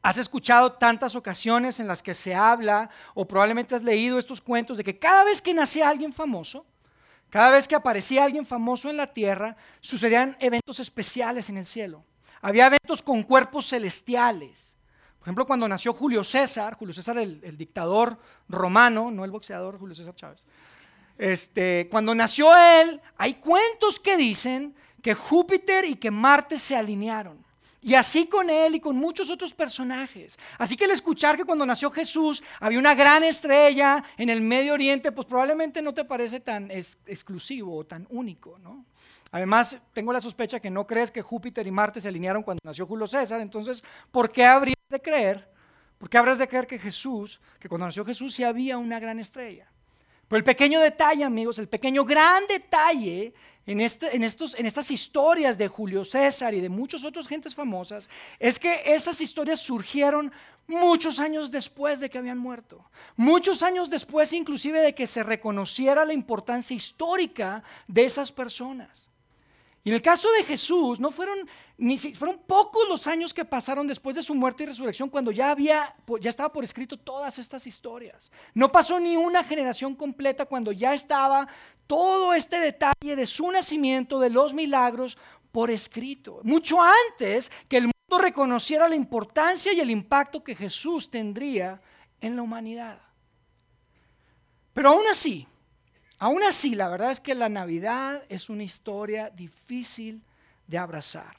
has 0.04 0.18
escuchado 0.20 0.74
tantas 0.74 1.16
ocasiones 1.16 1.80
en 1.80 1.88
las 1.88 2.04
que 2.04 2.14
se 2.14 2.36
habla 2.36 2.92
o 3.16 3.28
probablemente 3.28 3.74
has 3.74 3.82
leído 3.82 4.20
estos 4.20 4.42
cuentos 4.42 4.78
de 4.78 4.84
que 4.84 5.00
cada 5.00 5.24
vez 5.24 5.42
que 5.42 5.56
nacía 5.56 5.90
alguien 5.90 6.14
famoso, 6.14 6.68
cada 7.32 7.50
vez 7.50 7.68
que 7.68 7.74
aparecía 7.74 8.26
alguien 8.26 8.46
famoso 8.46 8.92
en 8.92 8.98
la 8.98 9.12
tierra, 9.12 9.58
sucedían 9.82 10.38
eventos 10.40 10.80
especiales 10.80 11.50
en 11.50 11.58
el 11.58 11.66
cielo. 11.66 12.06
Había 12.42 12.68
eventos 12.68 13.02
con 13.02 13.24
cuerpos 13.24 13.68
celestiales. 13.68 14.76
Por 15.20 15.28
ejemplo, 15.28 15.46
cuando 15.46 15.68
nació 15.68 15.94
Julio 15.94 16.24
César, 16.24 16.76
Julio 16.76 16.94
César 16.94 17.18
el, 17.18 17.58
dictador 17.58 18.18
romano, 18.48 19.12
no 19.12 19.26
el 19.26 19.32
boxeador 19.32 19.78
Julio 19.78 19.94
César 19.94 20.16
Chávez. 20.16 20.44
Este, 21.18 21.88
cuando 21.92 22.16
nació 22.16 22.56
él, 22.58 23.02
hay 23.18 23.36
cuentos 23.36 24.00
que 24.00 24.16
dicen 24.16 24.74
que 25.02 25.14
Júpiter 25.14 25.84
y 25.84 25.96
que 25.96 26.10
Marte 26.10 26.58
se 26.58 26.76
alinearon. 26.76 27.44
Y 27.82 27.94
así 27.94 28.28
con 28.28 28.50
él 28.50 28.76
y 28.76 28.80
con 28.80 28.98
muchos 28.98 29.30
otros 29.30 29.54
personajes. 29.54 30.38
Así 30.58 30.76
que 30.76 30.86
el 30.86 30.92
escuchar 30.92 31.38
que 31.38 31.46
cuando 31.46 31.66
nació 31.66 31.90
Jesús 31.90 32.44
había 32.60 32.80
una 32.80 32.94
gran 32.94 33.24
estrella 33.24 34.04
en 34.18 34.30
el 34.30 34.42
Medio 34.42 34.74
Oriente, 34.74 35.12
pues 35.12 35.28
probablemente 35.28 35.82
no 35.82 35.94
te 35.94 36.04
parece 36.04 36.42
tan 36.42 36.70
exclusivo 36.72 37.78
o 37.78 37.86
tan 37.86 38.06
único, 38.10 38.58
¿no? 38.60 38.86
Además, 39.32 39.78
tengo 39.94 40.12
la 40.12 40.22
sospecha 40.22 40.60
que 40.60 40.70
no 40.70 40.88
crees 40.88 41.12
que 41.12 41.22
Júpiter 41.22 41.66
y 41.68 41.72
Marte 41.72 42.02
se 42.02 42.08
alinearon 42.08 42.42
cuando 42.42 42.62
nació 42.64 42.88
Julio 42.88 43.08
César, 43.08 43.42
entonces, 43.42 43.84
¿por 44.12 44.32
qué 44.32 44.46
habrías 44.46 44.78
de 44.90 45.02
creer? 45.02 45.48
¿Por 45.98 46.10
qué 46.10 46.18
habrías 46.18 46.40
de 46.40 46.48
creer 46.48 46.66
que 46.66 46.80
Jesús, 46.80 47.40
que 47.60 47.70
cuando 47.70 47.86
nació 47.86 48.06
Jesús 48.06 48.34
sí 48.34 48.44
había 48.44 48.78
una 48.78 49.00
gran 49.00 49.20
estrella? 49.20 49.68
Pero 50.28 50.38
el 50.38 50.44
pequeño 50.44 50.80
detalle, 50.80 51.24
amigos, 51.24 51.60
el 51.60 51.68
pequeño 51.68 52.06
gran 52.06 52.46
detalle 52.48 53.34
en, 53.66 53.82
este, 53.82 54.16
en 54.16 54.24
estas 54.24 54.92
historias 54.92 55.58
de 55.58 55.68
Julio 55.68 56.06
César 56.06 56.54
y 56.54 56.62
de 56.62 56.70
muchas 56.70 57.04
otras 57.04 57.28
gentes 57.28 57.54
famosas, 57.54 58.10
es 58.40 58.60
que 58.60 58.82
esas 58.86 59.20
historias 59.22 59.60
surgieron 59.60 60.32
muchos 60.68 61.20
años 61.20 61.52
después 61.52 62.00
de 62.00 62.10
que 62.10 62.20
habían 62.20 62.38
muerto. 62.38 62.84
Muchos 63.16 63.64
años 63.64 63.90
después 63.90 64.32
inclusive 64.34 64.82
de 64.82 64.96
que 64.96 65.08
se 65.08 65.24
reconociera 65.24 66.06
la 66.06 66.14
importancia 66.14 66.76
histórica 66.76 67.64
de 67.88 68.06
esas 68.06 68.32
personas. 68.32 69.09
Y 69.84 69.90
en 69.90 69.96
el 69.96 70.02
caso 70.02 70.28
de 70.38 70.44
Jesús, 70.44 71.00
no 71.00 71.10
fueron 71.10 71.48
ni 71.78 71.98
fueron 71.98 72.40
pocos 72.46 72.88
los 72.90 73.08
años 73.08 73.34
que 73.34 73.46
pasaron 73.46 73.88
después 73.88 74.16
de 74.16 74.22
su 74.22 74.36
muerte 74.36 74.64
y 74.64 74.66
resurrección 74.66 75.10
cuando 75.10 75.32
ya 75.32 75.52
había 75.52 75.96
ya 76.20 76.30
estaba 76.30 76.52
por 76.52 76.64
escrito 76.66 76.98
todas 76.98 77.40
estas 77.40 77.66
historias. 77.66 78.32
No 78.54 78.72
pasó 78.72 79.00
ni 79.00 79.16
una 79.16 79.44
generación 79.44 79.96
completa 79.96 80.46
cuando 80.46 80.74
ya 80.74 80.94
estaba 80.94 81.48
todo 81.88 82.34
este 82.34 82.60
detalle 82.60 83.16
de 83.16 83.26
su 83.26 83.50
nacimiento, 83.50 84.20
de 84.20 84.30
los 84.30 84.54
milagros 84.54 85.18
por 85.52 85.72
escrito. 85.72 86.42
Mucho 86.44 86.80
antes 86.82 87.50
que 87.68 87.78
el 87.78 87.86
mundo 87.86 88.22
reconociera 88.22 88.90
la 88.90 88.96
importancia 88.96 89.72
y 89.72 89.80
el 89.80 89.90
impacto 89.90 90.44
que 90.44 90.56
Jesús 90.56 91.10
tendría 91.10 91.82
en 92.20 92.36
la 92.36 92.42
humanidad. 92.42 93.00
Pero 94.74 94.90
aún 94.90 95.08
así, 95.10 95.48
aún 96.20 96.44
así, 96.44 96.76
la 96.76 96.90
verdad 96.90 97.12
es 97.12 97.20
que 97.20 97.34
la 97.34 97.50
Navidad 97.50 98.24
es 98.30 98.50
una 98.50 98.64
historia 98.64 99.30
difícil 99.30 100.22
de 100.68 100.78
abrazar. 100.78 101.38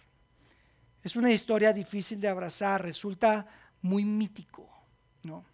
Es 1.02 1.16
una 1.16 1.30
historia 1.30 1.72
difícil 1.72 2.20
de 2.20 2.28
abrazar, 2.28 2.82
resulta 2.82 3.46
muy 3.80 4.04
mítico, 4.04 4.68
¿no? 5.22 5.44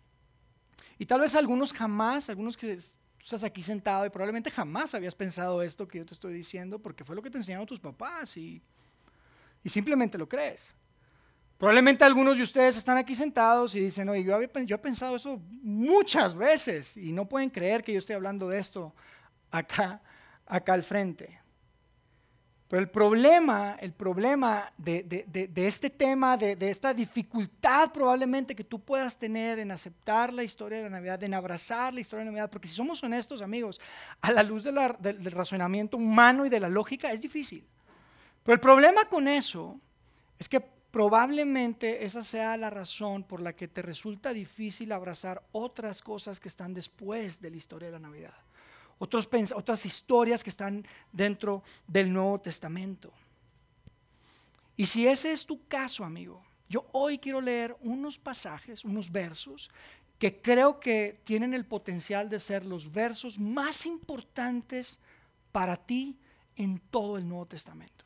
Y 0.98 1.06
tal 1.06 1.20
vez 1.20 1.36
algunos 1.36 1.72
jamás, 1.72 2.30
algunos 2.30 2.56
que 2.56 2.78
estás 3.20 3.44
aquí 3.44 3.62
sentado 3.62 4.06
y 4.06 4.10
probablemente 4.10 4.50
jamás 4.50 4.94
habías 4.94 5.14
pensado 5.14 5.62
esto 5.62 5.86
que 5.86 5.98
yo 5.98 6.06
te 6.06 6.14
estoy 6.14 6.32
diciendo 6.32 6.78
porque 6.78 7.04
fue 7.04 7.14
lo 7.14 7.22
que 7.22 7.30
te 7.30 7.38
enseñaron 7.38 7.66
tus 7.66 7.80
papás 7.80 8.36
y, 8.36 8.62
y 9.62 9.68
simplemente 9.68 10.16
lo 10.16 10.28
crees. 10.28 10.72
Probablemente 11.58 12.04
algunos 12.04 12.36
de 12.36 12.42
ustedes 12.42 12.76
están 12.76 12.98
aquí 12.98 13.14
sentados 13.14 13.74
y 13.74 13.80
dicen, 13.80 14.08
oye, 14.08 14.24
yo, 14.24 14.40
yo 14.42 14.76
he 14.76 14.78
pensado 14.78 15.16
eso 15.16 15.40
muchas 15.62 16.34
veces 16.34 16.96
y 16.96 17.12
no 17.12 17.28
pueden 17.28 17.50
creer 17.50 17.82
que 17.82 17.92
yo 17.92 17.98
estoy 17.98 18.14
hablando 18.14 18.48
de 18.48 18.58
esto 18.58 18.94
acá, 19.50 20.00
acá 20.46 20.72
al 20.74 20.82
frente. 20.82 21.40
Pero 22.68 22.82
el 22.82 22.88
problema, 22.88 23.76
el 23.80 23.92
problema 23.92 24.72
de, 24.76 25.24
este 25.54 25.88
tema, 25.88 26.36
de, 26.36 26.56
esta 26.68 26.92
dificultad 26.92 27.92
probablemente 27.92 28.56
que 28.56 28.64
tú 28.64 28.80
puedas 28.80 29.16
tener 29.16 29.60
en 29.60 29.70
aceptar 29.70 30.32
la 30.32 30.42
historia 30.42 30.78
de 30.78 30.84
la 30.84 30.90
Navidad, 30.90 31.22
en 31.22 31.34
abrazar 31.34 31.94
la 31.94 32.00
historia 32.00 32.24
de 32.24 32.30
la 32.30 32.32
Navidad, 32.32 32.50
porque 32.50 32.66
si 32.66 32.74
somos 32.74 33.02
honestos 33.04 33.40
amigos, 33.40 33.80
a 34.20 34.32
la 34.32 34.42
luz 34.42 34.64
del 34.64 35.30
razonamiento 35.30 35.96
humano 35.96 36.44
y 36.44 36.48
de 36.48 36.58
la 36.58 36.68
lógica 36.68 37.12
es 37.12 37.22
difícil. 37.22 37.64
Pero 38.42 38.54
el 38.54 38.60
problema 38.60 39.04
con 39.04 39.28
eso 39.28 39.78
es 40.36 40.48
que 40.48 40.60
probablemente 40.60 42.04
esa 42.04 42.22
sea 42.22 42.56
la 42.56 42.70
razón 42.70 43.22
por 43.22 43.40
la 43.40 43.52
que 43.52 43.68
te 43.68 43.80
resulta 43.80 44.32
difícil 44.32 44.90
abrazar 44.90 45.40
otras 45.52 46.02
cosas 46.02 46.40
que 46.40 46.48
están 46.48 46.74
después 46.74 47.40
de 47.40 47.50
la 47.50 47.56
historia 47.58 47.88
de 47.88 47.92
la 47.92 48.00
Navidad 48.00 48.34
otras 48.98 49.86
historias 49.86 50.42
que 50.42 50.50
están 50.50 50.86
dentro 51.12 51.62
del 51.86 52.12
Nuevo 52.12 52.40
Testamento. 52.40 53.12
Y 54.76 54.86
si 54.86 55.06
ese 55.06 55.32
es 55.32 55.46
tu 55.46 55.66
caso, 55.66 56.04
amigo, 56.04 56.42
yo 56.68 56.86
hoy 56.92 57.18
quiero 57.18 57.40
leer 57.40 57.76
unos 57.80 58.18
pasajes, 58.18 58.84
unos 58.84 59.10
versos, 59.10 59.70
que 60.18 60.40
creo 60.40 60.80
que 60.80 61.20
tienen 61.24 61.54
el 61.54 61.64
potencial 61.64 62.28
de 62.28 62.38
ser 62.38 62.64
los 62.64 62.90
versos 62.90 63.38
más 63.38 63.86
importantes 63.86 64.98
para 65.52 65.76
ti 65.76 66.18
en 66.56 66.78
todo 66.90 67.18
el 67.18 67.28
Nuevo 67.28 67.46
Testamento. 67.46 68.04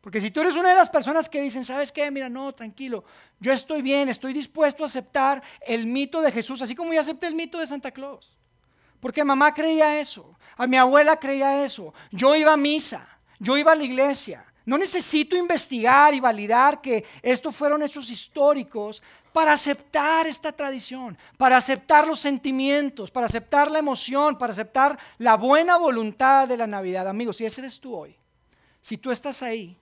Porque 0.00 0.20
si 0.20 0.30
tú 0.30 0.40
eres 0.40 0.54
una 0.54 0.68
de 0.68 0.76
las 0.76 0.90
personas 0.90 1.28
que 1.28 1.40
dicen, 1.40 1.64
¿sabes 1.64 1.90
qué? 1.90 2.10
Mira, 2.10 2.28
no, 2.28 2.54
tranquilo, 2.54 3.04
yo 3.40 3.52
estoy 3.52 3.80
bien, 3.80 4.08
estoy 4.08 4.32
dispuesto 4.32 4.82
a 4.82 4.86
aceptar 4.86 5.42
el 5.66 5.86
mito 5.86 6.20
de 6.20 6.30
Jesús, 6.30 6.60
así 6.62 6.74
como 6.74 6.92
yo 6.92 7.00
acepté 7.00 7.26
el 7.26 7.34
mito 7.34 7.58
de 7.58 7.66
Santa 7.66 7.90
Claus. 7.90 8.36
Porque 9.04 9.22
mamá 9.22 9.52
creía 9.52 10.00
eso, 10.00 10.34
a 10.56 10.66
mi 10.66 10.78
abuela 10.78 11.18
creía 11.18 11.62
eso, 11.62 11.92
yo 12.10 12.34
iba 12.34 12.54
a 12.54 12.56
misa, 12.56 13.06
yo 13.38 13.58
iba 13.58 13.72
a 13.72 13.74
la 13.74 13.84
iglesia. 13.84 14.46
No 14.64 14.78
necesito 14.78 15.36
investigar 15.36 16.14
y 16.14 16.20
validar 16.20 16.80
que 16.80 17.04
estos 17.20 17.54
fueron 17.54 17.82
hechos 17.82 18.08
históricos 18.08 19.02
para 19.30 19.52
aceptar 19.52 20.26
esta 20.26 20.52
tradición, 20.52 21.18
para 21.36 21.58
aceptar 21.58 22.06
los 22.08 22.18
sentimientos, 22.18 23.10
para 23.10 23.26
aceptar 23.26 23.70
la 23.70 23.78
emoción, 23.78 24.38
para 24.38 24.54
aceptar 24.54 24.98
la 25.18 25.36
buena 25.36 25.76
voluntad 25.76 26.48
de 26.48 26.56
la 26.56 26.66
Navidad. 26.66 27.06
Amigos, 27.06 27.36
si 27.36 27.44
ese 27.44 27.60
eres 27.60 27.78
tú 27.78 27.94
hoy, 27.94 28.16
si 28.80 28.96
tú 28.96 29.10
estás 29.10 29.42
ahí, 29.42 29.76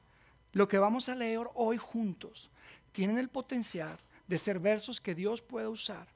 lo 0.51 0.67
que 0.67 0.79
vamos 0.79 1.09
a 1.09 1.15
leer 1.15 1.47
hoy 1.55 1.79
juntos 1.79 2.51
tienen 2.91 3.19
el 3.19 3.29
potencial 3.29 3.97
de 4.27 4.37
ser 4.37 4.59
versos 4.59 5.01
que 5.01 5.15
Dios 5.15 5.43
pueda 5.43 5.69
usar 5.69 6.12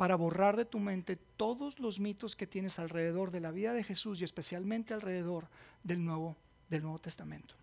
para 0.00 0.14
borrar 0.14 0.56
de 0.56 0.64
tu 0.64 0.78
mente 0.78 1.18
todos 1.36 1.78
los 1.78 2.00
mitos 2.00 2.34
que 2.34 2.46
tienes 2.46 2.78
alrededor 2.78 3.30
de 3.30 3.40
la 3.40 3.50
vida 3.50 3.74
de 3.74 3.84
Jesús 3.84 4.18
y 4.18 4.24
especialmente 4.24 4.94
alrededor 4.94 5.46
del 5.84 6.02
Nuevo, 6.02 6.38
del 6.70 6.80
Nuevo 6.80 6.98
Testamento. 6.98 7.54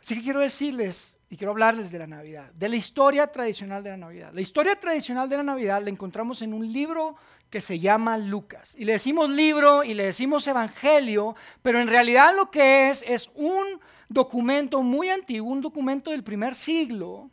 Así 0.00 0.14
que 0.14 0.22
quiero 0.22 0.40
decirles 0.40 1.18
y 1.28 1.36
quiero 1.36 1.50
hablarles 1.50 1.90
de 1.90 1.98
la 1.98 2.06
Navidad, 2.06 2.50
de 2.54 2.66
la 2.70 2.76
historia 2.76 3.26
tradicional 3.26 3.84
de 3.84 3.90
la 3.90 3.98
Navidad. 3.98 4.32
La 4.32 4.40
historia 4.40 4.80
tradicional 4.80 5.28
de 5.28 5.36
la 5.36 5.42
Navidad 5.42 5.82
la 5.82 5.90
encontramos 5.90 6.40
en 6.40 6.54
un 6.54 6.72
libro 6.72 7.16
que 7.50 7.60
se 7.60 7.78
llama 7.78 8.16
Lucas. 8.16 8.74
Y 8.78 8.86
le 8.86 8.92
decimos 8.92 9.28
libro 9.28 9.84
y 9.84 9.92
le 9.92 10.06
decimos 10.06 10.48
evangelio, 10.48 11.36
pero 11.60 11.78
en 11.78 11.88
realidad 11.88 12.34
lo 12.34 12.50
que 12.50 12.88
es 12.88 13.04
es 13.06 13.30
un 13.34 13.82
documento 14.08 14.82
muy 14.82 15.10
antiguo, 15.10 15.52
un 15.52 15.60
documento 15.60 16.10
del 16.10 16.24
primer 16.24 16.54
siglo, 16.54 17.28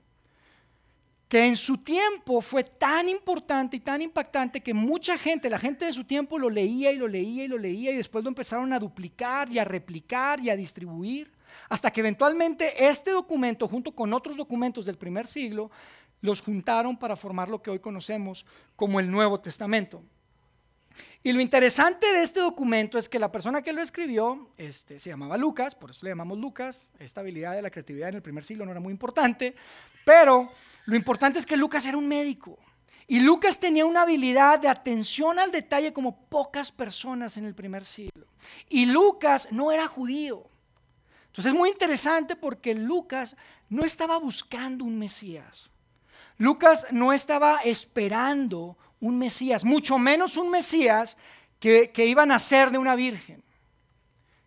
que 1.28 1.46
en 1.46 1.58
su 1.58 1.78
tiempo 1.78 2.42
fue 2.42 2.64
tan 2.64 3.10
importante 3.10 3.78
y 3.78 3.80
tan 3.80 4.02
impactante 4.02 4.62
que 4.62 4.74
mucha 4.74 5.18
gente, 5.18 5.50
la 5.50 5.60
gente 5.60 5.86
de 5.86 5.94
su 5.94 6.04
tiempo 6.04 6.38
lo 6.38 6.50
leía 6.50 6.92
y 6.92 6.98
lo 6.98 7.08
leía 7.08 7.46
y 7.46 7.48
lo 7.48 7.58
leía 7.58 7.92
y 7.92 7.98
después 7.98 8.24
lo 8.24 8.30
empezaron 8.30 8.72
a 8.74 8.80
duplicar 8.80 9.52
y 9.52 9.58
a 9.58 9.64
replicar 9.64 10.40
y 10.40 10.50
a 10.50 10.56
distribuir, 10.56 11.32
hasta 11.70 11.92
que 11.92 12.02
eventualmente 12.02 12.88
este 12.88 13.12
documento, 13.12 13.68
junto 13.68 13.92
con 13.92 14.14
otros 14.14 14.38
documentos 14.38 14.86
del 14.86 14.98
primer 14.98 15.26
siglo, 15.26 15.72
los 16.22 16.42
juntaron 16.42 16.98
para 16.98 17.16
formar 17.16 17.50
lo 17.50 17.62
que 17.62 17.72
hoy 17.72 17.80
conocemos 17.80 18.46
como 18.76 19.00
el 19.00 19.10
Nuevo 19.10 19.40
Testamento. 19.40 20.04
Y 21.26 21.34
lo 21.34 21.42
interesante 21.42 22.06
de 22.14 22.22
este 22.22 22.40
documento 22.40 23.00
es 23.00 23.10
que 23.10 23.18
la 23.18 23.32
persona 23.32 23.64
que 23.64 23.74
lo 23.74 23.82
escribió 23.82 24.48
este, 24.60 25.00
se 25.00 25.10
llamaba 25.10 25.38
Lucas, 25.38 25.74
por 25.74 25.90
eso 25.90 26.02
le 26.04 26.12
llamamos 26.12 26.38
Lucas. 26.38 26.92
Esta 27.00 27.22
habilidad 27.22 27.56
de 27.56 27.64
la 27.64 27.72
creatividad 27.72 28.10
en 28.10 28.16
el 28.18 28.22
primer 28.22 28.44
siglo 28.44 28.64
no 28.64 28.70
era 28.70 28.80
muy 28.80 28.92
importante, 28.92 29.56
pero 30.06 30.52
lo 30.86 30.96
importante 30.96 31.40
es 31.40 31.48
que 31.48 31.58
Lucas 31.58 31.84
era 31.88 31.98
un 31.98 32.08
médico. 32.08 32.60
Y 33.08 33.22
Lucas 33.22 33.60
tenía 33.60 33.88
una 33.88 34.04
habilidad 34.04 34.60
de 34.60 34.68
atención 34.68 35.40
al 35.40 35.52
detalle 35.52 35.94
como 35.94 36.16
pocas 36.30 36.72
personas 36.72 37.38
en 37.38 37.46
el 37.46 37.56
primer 37.56 37.86
siglo. 37.86 38.28
Y 38.70 38.86
Lucas 38.86 39.48
no 39.50 39.72
era 39.72 39.88
judío. 39.88 40.48
Entonces 41.26 41.54
es 41.54 41.58
muy 41.58 41.72
interesante 41.72 42.36
porque 42.36 42.76
Lucas 42.76 43.36
no 43.68 43.84
estaba 43.84 44.20
buscando 44.20 44.86
un 44.86 45.00
Mesías. 45.00 45.72
Lucas 46.38 46.86
no 46.92 47.14
estaba 47.14 47.62
esperando 47.64 48.78
un 49.06 49.18
Mesías, 49.18 49.64
mucho 49.64 49.98
menos 50.00 50.38
un 50.38 50.50
Mesías 50.50 51.18
que, 51.60 51.92
iba 52.06 52.24
a 52.24 52.26
nacer 52.26 52.72
de 52.72 52.78
una 52.78 52.96
virgen. 52.96 53.44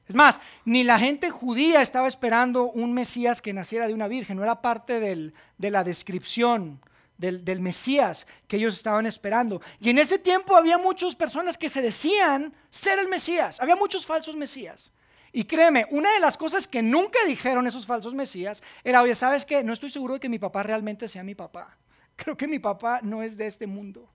Es 0.08 0.14
más, 0.14 0.40
ni 0.64 0.84
la 0.84 0.98
gente 0.98 1.30
judía 1.30 1.80
estaba 1.82 2.08
esperando 2.08 2.64
un 2.64 2.92
Mesías 2.92 3.42
que 3.42 3.52
naciera 3.52 3.86
de 3.86 3.94
una 3.94 4.08
virgen, 4.08 4.36
no 4.36 4.42
era 4.42 4.62
parte 4.62 5.00
de 5.00 5.70
la 5.70 5.84
descripción 5.84 6.80
del, 7.18 7.60
Mesías 7.60 8.26
que 8.46 8.56
ellos 8.56 8.74
estaban 8.74 9.06
esperando. 9.06 9.60
Y 9.80 9.90
en 9.90 9.98
ese 9.98 10.18
tiempo 10.18 10.56
había 10.56 10.78
muchas 10.78 11.14
personas 11.14 11.58
que 11.58 11.68
se 11.68 11.82
decían 11.82 12.54
ser 12.70 12.98
el 12.98 13.08
Mesías, 13.08 13.60
había 13.60 13.76
muchos 13.76 14.06
falsos 14.06 14.36
Mesías. 14.36 14.92
Y 15.30 15.44
créeme, 15.44 15.86
una 15.90 16.10
de 16.12 16.20
las 16.20 16.36
cosas 16.36 16.66
que 16.66 16.80
nunca 16.80 17.18
dijeron 17.26 17.66
esos 17.66 17.86
falsos 17.86 18.14
Mesías 18.14 18.62
era, 18.82 19.02
¿sabes 19.14 19.44
qué? 19.44 19.62
No 19.62 19.74
estoy 19.74 19.90
seguro 19.90 20.14
de 20.14 20.20
que 20.20 20.28
mi 20.28 20.38
papá 20.38 20.62
realmente 20.62 21.06
sea 21.06 21.22
mi 21.22 21.34
papá. 21.34 21.76
Creo 22.16 22.36
que 22.36 22.48
mi 22.48 22.58
papá 22.58 23.00
no 23.02 23.22
es 23.22 23.36
de 23.36 23.46
este 23.46 23.66
mundo 23.66 24.08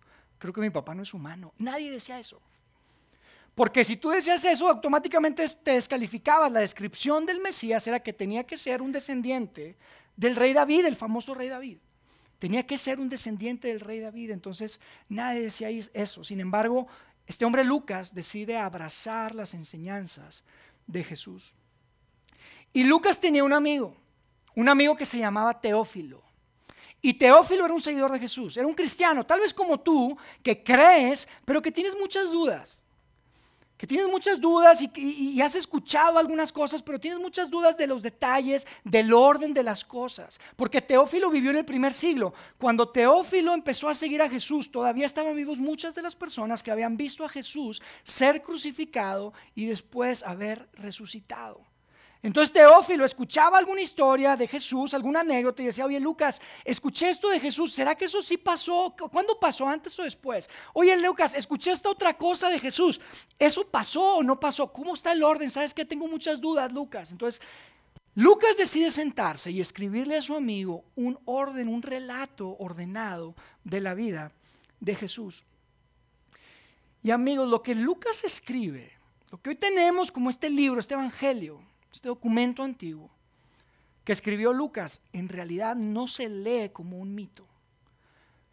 creo 0.43 0.53
que 0.53 0.61
mi 0.61 0.69
papá 0.69 0.93
no 0.93 1.03
es 1.03 1.13
humano. 1.13 1.53
Nadie 1.57 1.89
decía 1.89 2.19
eso. 2.19 2.41
Porque 3.55 3.85
si 3.85 3.95
tú 3.95 4.09
decías 4.09 4.43
eso, 4.43 4.67
automáticamente 4.67 5.47
te 5.63 5.71
descalificabas. 5.71 6.51
La 6.51 6.59
descripción 6.59 7.25
del 7.25 7.39
Mesías 7.39 7.87
era 7.87 8.01
que 8.01 8.11
tenía 8.11 8.43
que 8.43 8.57
ser 8.57 8.81
un 8.81 8.91
descendiente 8.91 9.77
del 10.17 10.35
rey 10.35 10.53
David, 10.53 10.85
el 10.85 10.95
famoso 10.95 11.33
rey 11.33 11.47
David. 11.47 11.77
Tenía 12.39 12.67
que 12.67 12.77
ser 12.77 12.99
un 12.99 13.07
descendiente 13.07 13.69
del 13.69 13.79
rey 13.79 13.99
David. 13.99 14.31
Entonces 14.31 14.81
nadie 15.07 15.41
decía 15.41 15.69
eso. 15.69 16.23
Sin 16.25 16.41
embargo, 16.41 16.87
este 17.25 17.45
hombre 17.45 17.63
Lucas 17.63 18.13
decide 18.13 18.57
abrazar 18.57 19.33
las 19.33 19.53
enseñanzas 19.53 20.43
de 20.87 21.03
Jesús. 21.05 21.55
Y 22.73 22.83
Lucas 22.83 23.21
tenía 23.21 23.45
un 23.45 23.53
amigo, 23.53 23.95
un 24.55 24.67
amigo 24.67 24.97
que 24.97 25.05
se 25.05 25.19
llamaba 25.19 25.61
Teófilo. 25.61 26.21
Y 27.05 27.15
Teófilo 27.15 27.65
era 27.65 27.73
un 27.73 27.81
seguidor 27.81 28.13
de 28.13 28.19
Jesús, 28.19 28.55
era 28.55 28.65
un 28.65 28.73
cristiano, 28.73 29.25
tal 29.25 29.41
vez 29.41 29.53
como 29.53 29.77
tú, 29.77 30.17
que 30.41 30.63
crees, 30.63 31.27
pero 31.43 31.61
que 31.61 31.69
tienes 31.69 31.93
muchas 31.99 32.31
dudas. 32.31 32.77
Que 33.75 33.85
tienes 33.85 34.07
muchas 34.07 34.39
dudas 34.39 34.81
y, 34.95 35.41
has 35.41 35.55
escuchado 35.55 36.17
algunas 36.17 36.53
cosas, 36.53 36.81
pero 36.81 37.01
tienes 37.01 37.19
muchas 37.19 37.49
dudas 37.49 37.75
de 37.75 37.87
los 37.87 38.01
detalles, 38.01 38.65
del 38.85 39.11
orden 39.11 39.53
de 39.53 39.63
las 39.63 39.83
cosas. 39.83 40.39
Porque 40.55 40.81
Teófilo 40.81 41.29
vivió 41.29 41.51
en 41.51 41.57
el 41.57 41.65
primer 41.65 41.91
siglo. 41.91 42.33
Cuando 42.57 42.87
Teófilo 42.87 43.53
empezó 43.53 43.89
a 43.89 43.95
seguir 43.95 44.21
a 44.21 44.29
Jesús, 44.29 44.71
todavía 44.71 45.05
estaban 45.05 45.35
vivos 45.35 45.59
muchas 45.59 45.95
de 45.95 46.03
las 46.03 46.15
personas 46.15 46.63
que 46.63 46.71
habían 46.71 46.95
visto 46.95 47.25
a 47.25 47.29
Jesús 47.29 47.81
ser 48.03 48.41
crucificado 48.41 49.33
y 49.55 49.65
después 49.65 50.23
haber 50.23 50.69
resucitado. 50.75 51.72
Entonces 52.23 52.53
Teófilo 52.53 53.03
escuchaba 53.03 53.57
alguna 53.57 53.81
historia 53.81 54.37
de 54.37 54.47
Jesús, 54.47 54.93
alguna 54.93 55.19
anécdota 55.19 55.61
y 55.61 55.65
decía, 55.65 55.85
oye 55.85 55.99
Lucas, 55.99 56.41
escuché 56.63 57.09
esto 57.09 57.27
de 57.27 57.37
Jesús, 57.37 57.73
¿será 57.73 57.95
que 57.95 58.05
eso 58.05 58.21
sí 58.21 58.37
pasó? 58.37 58.95
¿Cuándo 59.11 59.37
pasó? 59.37 59.67
¿Antes 59.67 59.99
o 59.99 60.03
después? 60.03 60.49
Oye 60.71 60.95
Lucas, 61.01 61.35
escuché 61.35 61.71
esta 61.71 61.89
otra 61.89 62.13
cosa 62.13 62.49
de 62.49 62.59
Jesús, 62.59 63.01
¿eso 63.37 63.67
pasó 63.67 64.15
o 64.15 64.23
no 64.23 64.39
pasó? 64.39 64.71
¿Cómo 64.71 64.93
está 64.93 65.11
el 65.11 65.21
orden? 65.21 65.49
¿Sabes 65.49 65.73
que 65.73 65.83
tengo 65.83 66.07
muchas 66.07 66.39
dudas, 66.39 66.71
Lucas? 66.71 67.11
Entonces 67.11 67.41
Lucas 68.15 68.55
decide 68.57 68.89
sentarse 68.89 69.51
y 69.51 69.59
escribirle 69.59 70.15
a 70.15 70.21
su 70.21 70.33
amigo 70.33 70.85
un 70.95 71.19
orden, 71.25 71.67
un 71.67 71.81
relato 71.81 72.55
ordenado 72.57 73.35
de 73.65 73.81
la 73.81 73.95
vida 73.95 74.31
de 74.79 74.95
Jesús. 74.95 75.43
Y 77.01 77.11
amigos, 77.11 77.49
lo 77.49 77.61
que 77.61 77.75
Lucas 77.75 78.23
escribe, 78.23 78.93
lo 79.29 79.41
que 79.41 79.49
hoy 79.49 79.55
tenemos 79.57 80.09
como 80.09 80.29
este 80.29 80.49
libro, 80.49 80.79
este 80.79 80.93
evangelio, 80.93 81.59
este 81.93 82.09
documento 82.09 82.63
antiguo 82.63 83.11
que 84.03 84.11
escribió 84.11 84.51
Lucas, 84.51 85.01
en 85.13 85.29
realidad 85.29 85.75
no 85.75 86.07
se 86.07 86.27
lee 86.27 86.71
como 86.73 86.97
un 86.97 87.15
mito, 87.15 87.47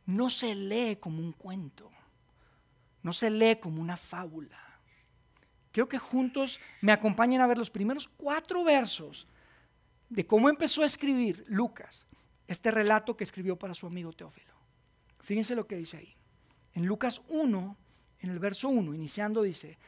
no 0.06 0.30
se 0.30 0.54
lee 0.54 0.96
como 0.96 1.18
un 1.18 1.32
cuento, 1.32 1.90
no 3.02 3.12
se 3.12 3.30
lee 3.30 3.56
como 3.56 3.80
una 3.80 3.96
fábula. 3.96 4.58
Quiero 5.72 5.88
que 5.88 5.98
juntos 5.98 6.60
me 6.80 6.92
acompañen 6.92 7.40
a 7.40 7.46
ver 7.46 7.58
los 7.58 7.70
primeros 7.70 8.08
cuatro 8.08 8.62
versos 8.62 9.26
de 10.08 10.26
cómo 10.26 10.48
empezó 10.48 10.82
a 10.82 10.86
escribir 10.86 11.44
Lucas 11.48 12.06
este 12.46 12.70
relato 12.70 13.16
que 13.16 13.24
escribió 13.24 13.56
para 13.56 13.74
su 13.74 13.86
amigo 13.86 14.12
Teófilo. 14.12 14.52
Fíjense 15.20 15.54
lo 15.54 15.66
que 15.66 15.76
dice 15.76 15.96
ahí. 15.96 16.16
En 16.74 16.86
Lucas 16.86 17.22
1, 17.28 17.76
en 18.20 18.30
el 18.30 18.38
verso 18.38 18.68
1, 18.68 18.94
iniciando, 18.94 19.42
dice, 19.42 19.78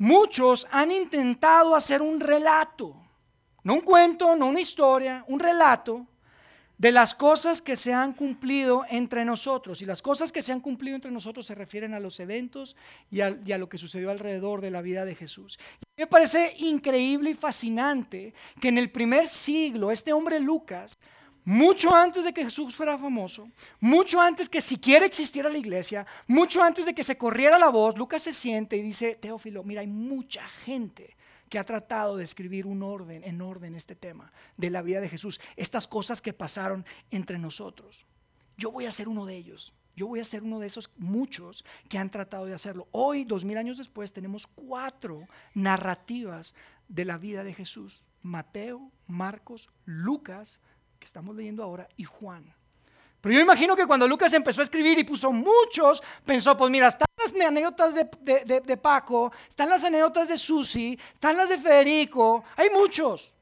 muchos 0.00 0.66
han 0.70 0.90
intentado 0.90 1.76
hacer 1.76 2.00
un 2.00 2.20
relato, 2.20 2.96
no 3.62 3.74
un 3.74 3.80
cuento, 3.82 4.34
no 4.34 4.46
una 4.46 4.60
historia, 4.60 5.24
un 5.28 5.38
relato 5.38 6.06
de 6.78 6.90
las 6.90 7.12
cosas 7.12 7.60
que 7.60 7.76
se 7.76 7.92
han 7.92 8.14
cumplido 8.14 8.86
entre 8.88 9.26
nosotros. 9.26 9.82
Y 9.82 9.84
las 9.84 10.00
cosas 10.00 10.32
que 10.32 10.40
se 10.40 10.52
han 10.52 10.60
cumplido 10.60 10.94
entre 10.94 11.10
nosotros 11.10 11.44
se 11.44 11.54
refieren 11.54 11.92
a 11.92 12.00
los 12.00 12.18
eventos 12.18 12.76
y 13.10 13.20
a, 13.20 13.58
lo 13.58 13.68
que 13.68 13.76
sucedió 13.76 14.10
alrededor 14.10 14.62
de 14.62 14.70
la 14.70 14.80
vida 14.80 15.04
de 15.04 15.14
Jesús. 15.14 15.58
me 15.98 16.06
parece 16.06 16.54
increíble 16.56 17.30
y 17.30 17.34
fascinante 17.34 18.32
que 18.58 18.68
en 18.68 18.78
el 18.78 18.90
primer 18.90 19.28
siglo 19.28 19.90
este 19.90 20.14
hombre 20.14 20.40
Lucas, 20.40 20.96
mucho 21.50 21.92
antes 21.92 22.24
de 22.24 22.32
que 22.32 22.44
Jesús 22.44 22.76
fuera 22.76 22.96
famoso, 22.96 23.48
mucho 23.80 24.20
antes 24.20 24.48
que 24.48 24.60
siquiera 24.60 25.04
existiera 25.04 25.48
la 25.48 25.58
iglesia, 25.58 26.06
mucho 26.28 26.62
antes 26.62 26.86
de 26.86 26.94
que 26.94 27.02
se 27.02 27.18
corriera 27.18 27.58
la 27.58 27.70
voz, 27.70 27.98
Lucas 27.98 28.22
se 28.22 28.32
siente 28.32 28.76
y 28.76 28.82
dice, 28.82 29.16
Teófilo, 29.16 29.64
mira, 29.64 29.80
hay 29.80 29.88
mucha 29.88 30.48
gente 30.48 31.16
que 31.48 31.58
ha 31.58 31.64
tratado 31.64 32.16
de 32.16 32.22
escribir 32.22 32.66
un 32.66 32.84
orden, 32.84 33.24
en 33.24 33.42
orden 33.42 33.74
este 33.74 33.96
tema 33.96 34.30
de 34.56 34.70
la 34.70 34.80
vida 34.80 35.00
de 35.00 35.08
Jesús, 35.08 35.40
estas 35.56 35.88
cosas 35.88 36.22
que 36.22 36.32
pasaron 36.32 36.86
entre 37.10 37.36
nosotros. 37.36 38.06
Yo 38.56 38.70
voy 38.70 38.86
a 38.86 38.92
ser 38.92 39.08
uno 39.08 39.26
de 39.26 39.34
ellos. 39.34 39.74
Yo 39.96 40.06
voy 40.06 40.20
a 40.20 40.24
ser 40.24 40.44
uno 40.44 40.60
de 40.60 40.68
esos 40.68 40.88
muchos 40.98 41.64
que 41.88 41.98
han 41.98 42.10
tratado 42.10 42.46
de 42.46 42.54
hacerlo. 42.54 42.86
Hoy, 42.92 43.24
dos 43.24 43.44
mil 43.44 43.58
años 43.58 43.76
después, 43.76 44.12
tenemos 44.12 44.46
cuatro 44.46 45.26
narrativas 45.54 46.54
de 46.86 47.04
la 47.04 47.18
vida 47.18 47.42
de 47.42 47.54
Jesús. 47.54 48.04
Mateo, 48.22 48.92
Marcos, 49.08 49.68
Lucas, 49.84 50.60
que 51.00 51.06
estamos 51.06 51.34
leyendo 51.34 51.64
ahora, 51.64 51.88
y 51.96 52.04
Juan. 52.04 52.54
Pero 53.20 53.34
yo 53.34 53.40
imagino 53.40 53.74
que 53.74 53.86
cuando 53.86 54.06
Lucas 54.06 54.32
empezó 54.34 54.60
a 54.60 54.64
escribir 54.64 54.98
y 54.98 55.04
puso 55.04 55.32
muchos, 55.32 56.02
pensó, 56.24 56.56
pues 56.56 56.70
mira, 56.70 56.88
están 56.88 57.06
las 57.18 57.34
anécdotas 57.46 57.94
de, 57.94 58.76
Paco, 58.76 59.32
están 59.48 59.68
las 59.68 59.82
anécdotas 59.84 60.28
de 60.28 60.38
Susi, 60.38 60.98
están 61.12 61.36
las 61.36 61.48
de 61.48 61.58
Federico, 61.58 62.44
hay 62.56 62.70
muchos, 62.70 63.34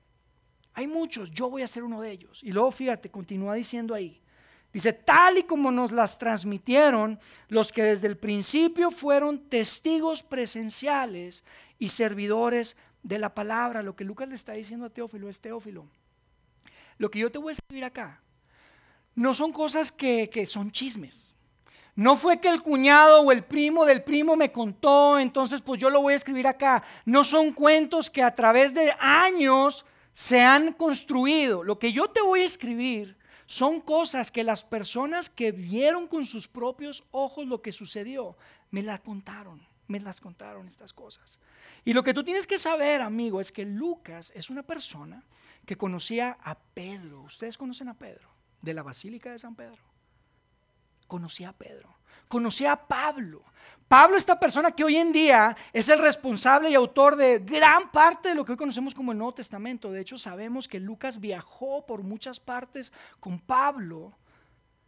hay 0.75 0.87
muchos, 0.87 1.31
yo 1.31 1.51
voy 1.51 1.63
a 1.63 1.67
ser 1.67 1.85
uno 1.85 2.01
de 2.01 2.11
ellos. 2.11 2.41
Y 2.43 2.51
luego 2.51 2.71
fíjate, 2.71 3.11
continúa 3.11 3.55
diciendo 3.55 3.95
ahí, 3.95 4.21
dice, 4.73 4.93
tal 4.93 5.39
y 5.39 5.43
como 5.45 5.71
nos 5.71 5.93
las 5.93 6.19
transmitieron 6.19 7.21
los 7.49 7.71
que 7.71 7.85
desde 7.85 8.09
el 8.09 8.17
principio 8.17 8.91
fueron 8.91 9.49
testigos 9.49 10.25
presenciales 10.25 11.45
y 11.79 11.91
servidores 11.91 12.77
de 13.05 13.19
la 13.21 13.33
palabra, 13.33 13.83
lo 13.83 13.95
que 13.95 14.05
Lucas 14.05 14.29
le 14.29 14.35
está 14.35 14.53
diciendo 14.53 14.87
a 14.87 14.91
Teófilo 14.91 15.29
es 15.29 15.41
Teófilo. 15.41 15.87
Lo 16.99 17.11
que 17.11 17.21
yo 17.21 17.31
te 17.31 17.39
voy 17.39 17.51
a 17.51 17.53
escribir 17.53 17.85
acá 17.85 18.21
no 19.19 19.35
son 19.35 19.51
cosas 19.51 19.91
que, 19.91 20.47
son 20.47 20.71
chismes. 20.71 21.35
No 21.97 22.15
fue 22.15 22.41
que 22.41 22.49
el 22.49 22.63
cuñado 22.63 23.23
o 23.23 23.33
el 23.33 23.43
primo 23.43 23.85
del 23.85 24.05
primo 24.05 24.37
me 24.37 24.53
contó, 24.53 25.19
entonces 25.19 25.61
pues 25.61 25.81
yo 25.81 25.91
lo 25.91 26.01
voy 26.01 26.13
a 26.13 26.17
escribir 26.17 26.47
acá. 26.47 26.85
No 27.05 27.25
son 27.25 27.53
cuentos 27.53 28.11
que 28.11 28.23
a 28.23 28.33
través 28.33 28.75
de 28.75 28.95
años 29.01 29.85
se 30.13 30.41
han 30.41 30.73
construido. 30.73 31.65
Lo 31.65 31.81
que 31.81 31.93
yo 31.93 32.09
te 32.09 32.21
voy 32.21 32.43
a 32.43 32.45
escribir 32.45 33.17
son 33.47 33.81
cosas 33.81 34.31
que 34.31 34.45
las 34.45 34.63
personas 34.63 35.29
que 35.29 35.51
vieron 35.51 36.07
con 36.07 36.25
sus 36.25 36.47
propios 36.47 37.03
ojos 37.11 37.49
lo 37.49 37.61
que 37.61 37.73
sucedió, 37.73 38.37
me 38.71 38.85
las 38.85 39.01
contaron, 39.01 39.61
me 39.89 39.99
las 39.99 40.21
contaron 40.21 40.69
estas 40.69 40.93
cosas. 40.93 41.41
Y 41.85 41.93
lo 41.93 42.05
que 42.05 42.15
tú 42.15 42.23
tienes 42.23 42.47
que 42.47 42.59
saber, 42.59 43.01
amigo, 43.01 43.41
es 43.41 43.51
que 43.51 43.65
Lucas 43.65 44.31
es 44.37 44.49
una 44.49 44.63
persona 44.63 45.25
que 45.69 45.77
conocía 45.77 46.39
a 46.43 46.59
Pedro. 46.59 47.21
Ustedes 47.25 47.59
conocen 47.59 47.91
a 47.91 47.95
Pedro 47.95 48.31
de 48.63 48.73
la 48.73 48.83
Basílica 48.83 49.31
de 49.31 49.39
San 49.39 49.55
Pedro. 49.55 49.83
Conocía 51.07 51.51
a 51.51 51.53
Pedro, 51.53 51.95
conocía 52.27 52.73
a 52.73 52.89
Pablo. 52.89 53.45
Pablo, 53.87 54.17
esta 54.17 54.41
persona 54.41 54.73
que 54.73 54.83
hoy 54.83 54.97
en 54.97 55.13
día 55.13 55.55
es 55.75 55.91
el 55.91 55.99
responsable 55.99 56.71
y 56.71 56.75
autor 56.75 57.17
de 57.17 57.41
gran 57.41 57.93
parte 57.93 58.31
de 58.31 58.35
lo 58.35 58.47
que 58.47 58.53
hoy 58.53 58.59
conocemos 58.59 58.95
como 58.95 59.13
el 59.13 59.19
Nuevo 59.19 59.35
Testamento. 59.35 59.93
De 59.93 60.01
hecho, 60.01 60.17
sabemos 60.17 60.69
que 60.69 60.81
Lucas 60.81 61.21
viajó 61.21 61.85
por 61.85 62.03
muchas 62.03 62.41
partes 62.41 62.91
con 63.21 63.39
Pablo, 63.39 64.17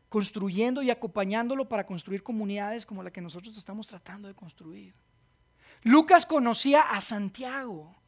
construyendo 0.08 0.82
y 0.82 0.90
acompañándolo 0.90 1.68
para 1.68 1.84
construir 1.84 2.22
comunidades 2.22 2.86
como 2.86 3.02
la 3.02 3.10
que 3.10 3.20
nosotros 3.20 3.54
estamos 3.58 3.86
tratando 3.86 4.28
de 4.28 4.34
construir. 4.34 4.94
Lucas 5.82 6.24
conocía 6.24 6.80
a 6.80 7.02
Santiago. 7.02 7.99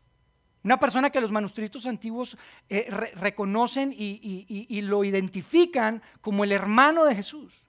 Una 0.65 0.79
persona 0.79 1.11
que 1.11 1.21
los 1.21 1.33
manuscritos 1.33 1.87
antiguos 1.87 2.37
eh, 2.69 2.89
reconocen 3.17 3.93
y, 3.97 4.81
lo 4.83 5.05
identifican 5.05 6.03
como 6.21 6.45
el 6.45 6.53
hermano 6.53 7.05
de 7.05 7.17
Jesús. 7.17 7.67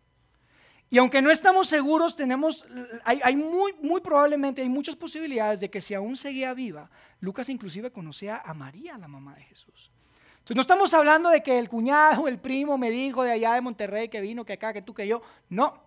Y 0.91 0.99
aunque 0.99 1.23
no 1.23 1.31
estamos 1.31 1.67
seguros, 1.67 2.15
tenemos, 2.15 2.63
hay, 3.03 3.35
muy, 3.35 3.73
muy 3.81 3.99
probablemente, 3.99 4.61
hay 4.61 4.69
muchas 4.69 4.95
posibilidades 4.95 5.59
de 5.59 5.71
que 5.71 5.81
si 5.81 5.95
aún 5.95 6.15
seguía 6.17 6.53
viva, 6.53 6.91
Lucas 7.19 7.49
inclusive 7.49 7.91
conocía 7.91 8.37
a 8.45 8.53
María, 8.53 8.95
la 8.99 9.07
mamá 9.07 9.33
de 9.33 9.41
Jesús. 9.41 9.91
Entonces 10.33 10.55
no 10.55 10.61
estamos 10.61 10.93
hablando 10.93 11.29
de 11.29 11.41
que 11.41 11.57
el 11.57 11.69
cuñado, 11.69 12.27
el 12.27 12.37
primo 12.37 12.77
me 12.77 12.91
dijo 12.91 13.23
de 13.23 13.31
allá 13.31 13.53
de 13.53 13.61
Monterrey 13.61 14.09
que 14.09 14.21
vino, 14.21 14.45
que 14.45 14.53
acá, 14.53 14.71
que 14.71 14.83
tú, 14.83 14.93
que 14.93 15.07
yo. 15.07 15.23
No, 15.49 15.82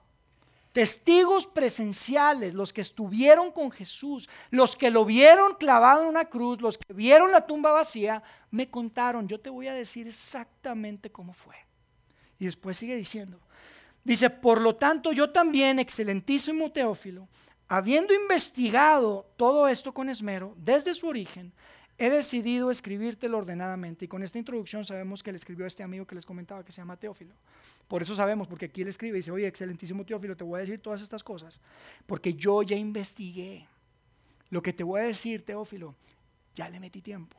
testigos 0.76 1.46
presenciales, 1.46 2.52
los 2.52 2.70
que 2.70 2.82
estuvieron 2.82 3.50
con 3.50 3.70
Jesús, 3.70 4.28
los 4.50 4.76
que 4.76 4.90
lo 4.90 5.06
vieron 5.06 5.54
clavado 5.54 6.02
en 6.02 6.08
una 6.10 6.26
cruz, 6.26 6.60
los 6.60 6.76
que 6.76 6.92
vieron 6.92 7.32
la 7.32 7.46
tumba 7.46 7.72
vacía, 7.72 8.22
me 8.50 8.68
contaron, 8.68 9.26
yo 9.26 9.40
te 9.40 9.48
voy 9.48 9.68
a 9.68 9.72
decir 9.72 10.06
exactamente 10.06 11.10
cómo 11.10 11.32
fue. 11.32 11.54
Y 12.38 12.44
después 12.44 12.76
sigue 12.76 12.94
diciendo, 12.94 13.40
dice, 14.04 14.28
por 14.28 14.60
lo 14.60 14.76
tanto 14.76 15.12
yo 15.12 15.30
también, 15.30 15.78
excelentísimo 15.78 16.70
Teófilo, 16.70 17.26
habiendo 17.68 18.12
investigado 18.12 19.24
todo 19.38 19.68
esto 19.68 19.94
con 19.94 20.10
esmero, 20.10 20.52
desde 20.58 20.92
su 20.92 21.08
origen, 21.08 21.54
he 21.98 22.11
decidido 22.11 22.70
escribírtelo 22.70 23.38
ordenadamente. 23.38 24.04
Y 24.04 24.09
con 24.09 24.22
esta 24.22 24.38
introducción 24.38 24.85
sabemos 24.85 25.22
que 25.22 25.32
le 25.32 25.37
escribió 25.37 25.64
a 25.64 25.68
este 25.68 25.82
amigo 25.82 26.06
que 26.06 26.14
les 26.14 26.26
comentaba 26.26 26.64
que 26.64 26.72
se 26.72 26.80
llama 26.80 26.96
Teófilo. 26.96 27.35
Por 27.88 28.02
eso 28.02 28.14
sabemos, 28.14 28.46
porque 28.48 28.66
aquí 28.66 28.82
él 28.82 28.88
escribe 28.88 29.16
y 29.16 29.20
dice, 29.20 29.30
oye, 29.30 29.46
excelentísimo 29.46 30.04
Teófilo, 30.04 30.37
te 30.37 30.44
voy 30.44 30.59
a 30.59 30.61
decir 30.61 30.80
todas 30.80 31.00
estas 31.00 31.22
cosas, 31.22 31.61
porque 32.06 32.35
yo 32.35 32.62
ya 32.62 32.76
investigué. 32.76 33.66
Lo 34.50 34.62
que 34.62 34.72
te 34.72 34.85
voy 34.85 35.00
a 35.00 35.04
decir, 35.04 35.44
Teófilo, 35.44 35.94
ya 36.54 36.68
le 36.68 36.80
metí 36.80 37.02
tiempo. 37.02 37.37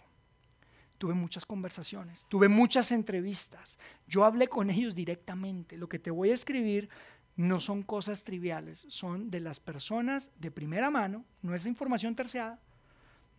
Tuve 0.98 1.14
muchas 1.14 1.46
conversaciones, 1.46 2.26
tuve 2.28 2.48
muchas 2.48 2.92
entrevistas. 2.92 3.78
Yo 4.08 4.26
hablé 4.26 4.48
con 4.48 4.72
ellos 4.72 4.96
directamente. 4.96 5.78
Lo 5.78 5.88
que 5.88 6.00
te 6.00 6.10
voy 6.10 6.32
a 6.32 6.34
escribir 6.34 6.90
no 7.36 7.60
son 7.60 7.84
cosas 7.84 8.24
triviales, 8.24 8.86
son 8.90 9.30
de 9.30 9.40
las 9.40 9.60
personas 9.60 10.32
de 10.40 10.50
primera 10.50 10.90
mano, 10.90 11.24
no 11.44 11.54
es 11.54 11.68
información 11.68 12.16
terciada, 12.16 12.60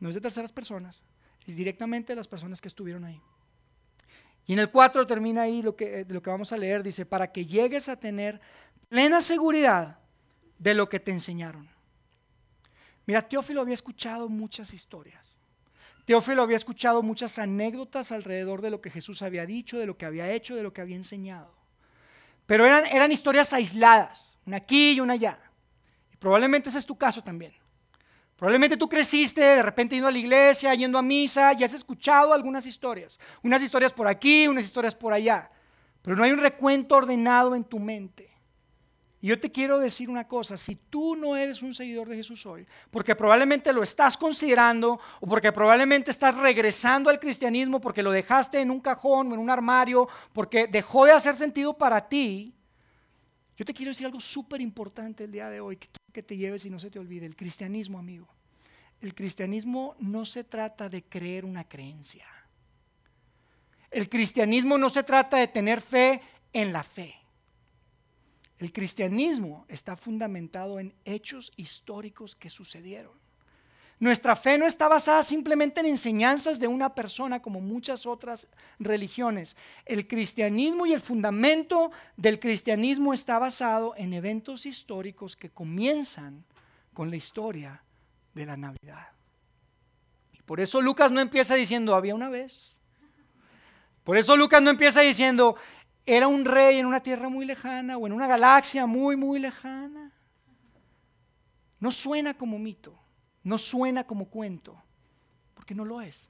no 0.00 0.08
es 0.08 0.14
de 0.14 0.20
terceras 0.20 0.52
personas, 0.52 1.02
es 1.46 1.56
directamente 1.56 2.12
de 2.12 2.16
las 2.16 2.28
personas 2.28 2.60
que 2.60 2.68
estuvieron 2.68 3.04
ahí. 3.04 3.20
Y 4.46 4.54
en 4.54 4.60
el 4.60 4.70
4 4.70 5.06
termina 5.06 5.42
ahí 5.42 5.62
lo 5.62 5.76
que, 5.76 6.06
lo 6.08 6.22
que 6.22 6.30
vamos 6.30 6.52
a 6.52 6.56
leer, 6.56 6.82
dice, 6.82 7.04
para 7.04 7.30
que 7.30 7.44
llegues 7.44 7.88
a 7.88 7.96
tener 7.96 8.40
plena 8.88 9.20
seguridad 9.20 9.98
de 10.58 10.74
lo 10.74 10.88
que 10.88 11.00
te 11.00 11.10
enseñaron. 11.10 11.68
Mira, 13.06 13.22
Teófilo 13.22 13.60
había 13.60 13.74
escuchado 13.74 14.28
muchas 14.28 14.72
historias. 14.72 15.38
Teófilo 16.04 16.42
había 16.42 16.56
escuchado 16.56 17.02
muchas 17.02 17.38
anécdotas 17.38 18.12
alrededor 18.12 18.62
de 18.62 18.70
lo 18.70 18.80
que 18.80 18.90
Jesús 18.90 19.20
había 19.20 19.44
dicho, 19.44 19.78
de 19.78 19.84
lo 19.84 19.98
que 19.98 20.06
había 20.06 20.32
hecho, 20.32 20.56
de 20.56 20.62
lo 20.62 20.72
que 20.72 20.80
había 20.80 20.96
enseñado. 20.96 21.54
Pero 22.46 22.64
eran, 22.64 22.86
eran 22.86 23.12
historias 23.12 23.52
aisladas, 23.52 24.38
una 24.46 24.56
aquí 24.56 24.92
y 24.92 25.00
una 25.00 25.12
allá. 25.12 25.38
Y 26.10 26.16
probablemente 26.16 26.70
ese 26.70 26.78
es 26.78 26.86
tu 26.86 26.96
caso 26.96 27.22
también. 27.22 27.52
Probablemente 28.38 28.76
tú 28.76 28.88
creciste 28.88 29.40
de 29.40 29.62
repente 29.64 29.96
yendo 29.96 30.06
a 30.06 30.12
la 30.12 30.18
iglesia, 30.18 30.72
yendo 30.72 30.96
a 30.96 31.02
misa, 31.02 31.54
y 31.58 31.64
has 31.64 31.74
escuchado 31.74 32.32
algunas 32.32 32.64
historias. 32.66 33.18
Unas 33.42 33.60
historias 33.60 33.92
por 33.92 34.06
aquí, 34.06 34.46
unas 34.46 34.64
historias 34.64 34.94
por 34.94 35.12
allá. 35.12 35.50
Pero 36.02 36.14
no 36.14 36.22
hay 36.22 36.30
un 36.30 36.38
recuento 36.38 36.94
ordenado 36.94 37.56
en 37.56 37.64
tu 37.64 37.80
mente. 37.80 38.30
Y 39.20 39.26
yo 39.26 39.40
te 39.40 39.50
quiero 39.50 39.80
decir 39.80 40.08
una 40.08 40.28
cosa, 40.28 40.56
si 40.56 40.76
tú 40.76 41.16
no 41.16 41.36
eres 41.36 41.62
un 41.62 41.74
seguidor 41.74 42.08
de 42.08 42.14
Jesús 42.14 42.46
hoy, 42.46 42.64
porque 42.92 43.16
probablemente 43.16 43.72
lo 43.72 43.82
estás 43.82 44.16
considerando 44.16 45.00
o 45.18 45.26
porque 45.26 45.50
probablemente 45.50 46.12
estás 46.12 46.36
regresando 46.36 47.10
al 47.10 47.18
cristianismo 47.18 47.80
porque 47.80 48.04
lo 48.04 48.12
dejaste 48.12 48.60
en 48.60 48.70
un 48.70 48.78
cajón 48.78 49.32
o 49.32 49.34
en 49.34 49.40
un 49.40 49.50
armario, 49.50 50.08
porque 50.32 50.68
dejó 50.68 51.06
de 51.06 51.10
hacer 51.10 51.34
sentido 51.34 51.76
para 51.76 52.08
ti, 52.08 52.54
yo 53.58 53.64
te 53.64 53.74
quiero 53.74 53.90
decir 53.90 54.06
algo 54.06 54.20
súper 54.20 54.60
importante 54.60 55.24
el 55.24 55.32
día 55.32 55.50
de 55.50 55.60
hoy 55.60 55.76
que, 55.78 55.88
que 56.12 56.22
te 56.22 56.36
lleves 56.36 56.64
y 56.64 56.70
no 56.70 56.78
se 56.78 56.92
te 56.92 57.00
olvide. 57.00 57.26
El 57.26 57.34
cristianismo, 57.34 57.98
amigo. 57.98 58.28
El 59.00 59.16
cristianismo 59.16 59.96
no 59.98 60.24
se 60.24 60.44
trata 60.44 60.88
de 60.88 61.02
creer 61.02 61.44
una 61.44 61.64
creencia. 61.64 62.24
El 63.90 64.08
cristianismo 64.08 64.78
no 64.78 64.88
se 64.88 65.02
trata 65.02 65.38
de 65.38 65.48
tener 65.48 65.80
fe 65.80 66.20
en 66.52 66.72
la 66.72 66.84
fe. 66.84 67.16
El 68.58 68.72
cristianismo 68.72 69.66
está 69.68 69.96
fundamentado 69.96 70.78
en 70.78 70.94
hechos 71.04 71.52
históricos 71.56 72.36
que 72.36 72.50
sucedieron. 72.50 73.18
Nuestra 74.00 74.36
fe 74.36 74.58
no 74.58 74.66
está 74.66 74.86
basada 74.86 75.24
simplemente 75.24 75.80
en 75.80 75.86
enseñanzas 75.86 76.60
de 76.60 76.68
una 76.68 76.94
persona 76.94 77.42
como 77.42 77.60
muchas 77.60 78.06
otras 78.06 78.46
religiones. 78.78 79.56
El 79.84 80.06
cristianismo 80.06 80.86
y 80.86 80.92
el 80.92 81.00
fundamento 81.00 81.90
del 82.16 82.38
cristianismo 82.38 83.12
está 83.12 83.40
basado 83.40 83.94
en 83.96 84.12
eventos 84.12 84.66
históricos 84.66 85.34
que 85.34 85.50
comienzan 85.50 86.44
con 86.94 87.10
la 87.10 87.16
historia 87.16 87.82
de 88.34 88.46
la 88.46 88.56
Navidad. 88.56 89.08
Y 90.32 90.42
por 90.42 90.60
eso 90.60 90.80
Lucas 90.80 91.10
no 91.10 91.20
empieza 91.20 91.56
diciendo, 91.56 91.96
había 91.96 92.14
una 92.14 92.28
vez. 92.28 92.78
Por 94.04 94.16
eso 94.16 94.36
Lucas 94.36 94.62
no 94.62 94.70
empieza 94.70 95.00
diciendo, 95.00 95.56
era 96.06 96.28
un 96.28 96.44
rey 96.44 96.78
en 96.78 96.86
una 96.86 97.02
tierra 97.02 97.28
muy 97.28 97.44
lejana 97.44 97.98
o 97.98 98.06
en 98.06 98.12
una 98.12 98.28
galaxia 98.28 98.86
muy, 98.86 99.16
muy 99.16 99.40
lejana. 99.40 100.12
No 101.80 101.90
suena 101.90 102.34
como 102.34 102.58
mito, 102.58 102.98
no 103.48 103.56
suena 103.56 104.04
como 104.04 104.26
cuento, 104.26 104.76
porque 105.54 105.74
no 105.74 105.86
lo 105.86 106.02
es. 106.02 106.28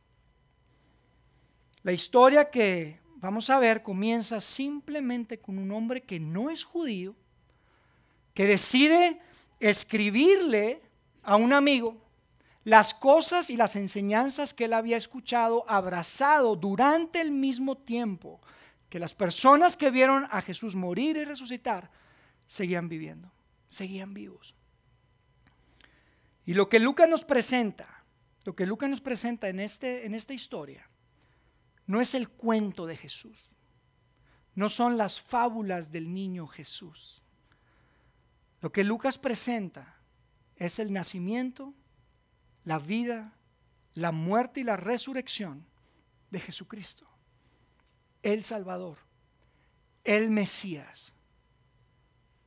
La 1.83 1.91
historia 1.91 2.49
que 2.49 3.01
vamos 3.17 3.51
a 3.51 3.59
ver 3.59 3.83
comienza 3.83 4.41
simplemente 4.41 5.39
con 5.39 5.59
un 5.59 5.73
hombre 5.73 6.01
que 6.01 6.21
no 6.21 6.49
es 6.49 6.63
judío, 6.63 7.17
que 8.35 8.47
decide 8.47 9.21
escribirle 9.59 10.81
a 11.25 11.35
un 11.35 11.53
amigo 11.53 11.97
las 12.63 12.95
cosas 12.95 13.51
y 13.51 13.57
las 13.57 13.75
enseñanzas 13.75 14.55
que 14.55 14.67
él 14.67 14.73
había 14.73 14.97
escuchado, 14.97 15.65
abrazado 15.69 16.55
durante 16.55 17.21
el 17.21 17.33
mismo 17.33 17.77
tiempo 17.77 18.41
que 18.89 19.01
las 19.01 19.15
personas 19.15 19.77
que 19.77 19.91
vieron 19.91 20.29
a 20.31 20.41
Jesús 20.41 20.77
morir 20.77 21.17
y 21.17 21.25
resucitar 21.25 21.91
seguían 22.47 22.89
viviendo, 22.89 23.29
seguían 23.69 24.15
vivos. 24.15 24.55
Y 26.49 26.55
lo 26.55 26.71
que 26.71 26.79
Lucas 26.79 27.07
nos 27.07 27.25
presenta, 27.25 28.07
lo 28.45 28.57
que 28.57 28.65
Lucas 28.65 28.89
nos 28.89 29.03
presenta 29.03 29.51
en, 29.51 29.61
este, 29.61 30.07
en 30.07 30.15
esta 30.15 30.33
historia, 30.33 30.89
no 31.87 32.01
es 32.01 32.15
el 32.15 32.31
cuento 32.31 32.87
de 32.87 32.97
Jesús, 32.97 33.51
no 34.55 34.71
son 34.71 34.97
las 34.97 35.21
fábulas 35.21 35.93
del 35.93 36.11
niño 36.15 36.47
Jesús. 36.47 37.23
Lo 38.63 38.73
que 38.73 38.83
Lucas 38.83 39.19
presenta 39.19 40.01
es 40.57 40.79
el 40.79 40.91
nacimiento, 40.91 41.75
la 42.65 42.79
vida, 42.79 43.37
la 43.93 44.11
muerte 44.11 44.61
y 44.61 44.65
la 44.65 44.79
resurrección 44.79 45.67
de 46.31 46.41
Jesucristo 46.41 47.07
el 48.23 48.43
Salvador, 48.43 48.97
el 50.03 50.31
Mesías. 50.31 51.15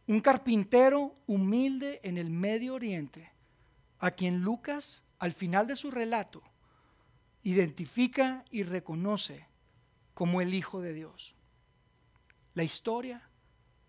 Un 0.08 0.20
carpintero 0.20 1.16
humilde 1.28 2.02
en 2.04 2.18
el 2.18 2.32
Medio 2.32 2.74
Oriente, 2.74 3.31
a 4.02 4.12
quien 4.12 4.42
Lucas, 4.42 5.04
al 5.20 5.32
final 5.32 5.68
de 5.68 5.76
su 5.76 5.92
relato, 5.92 6.42
identifica 7.44 8.44
y 8.50 8.64
reconoce 8.64 9.48
como 10.16 10.42
el 10.42 10.54
Hijo 10.54 10.82
de 10.82 10.94
Dios. 10.94 11.36
La 12.56 12.64
historia 12.64 13.30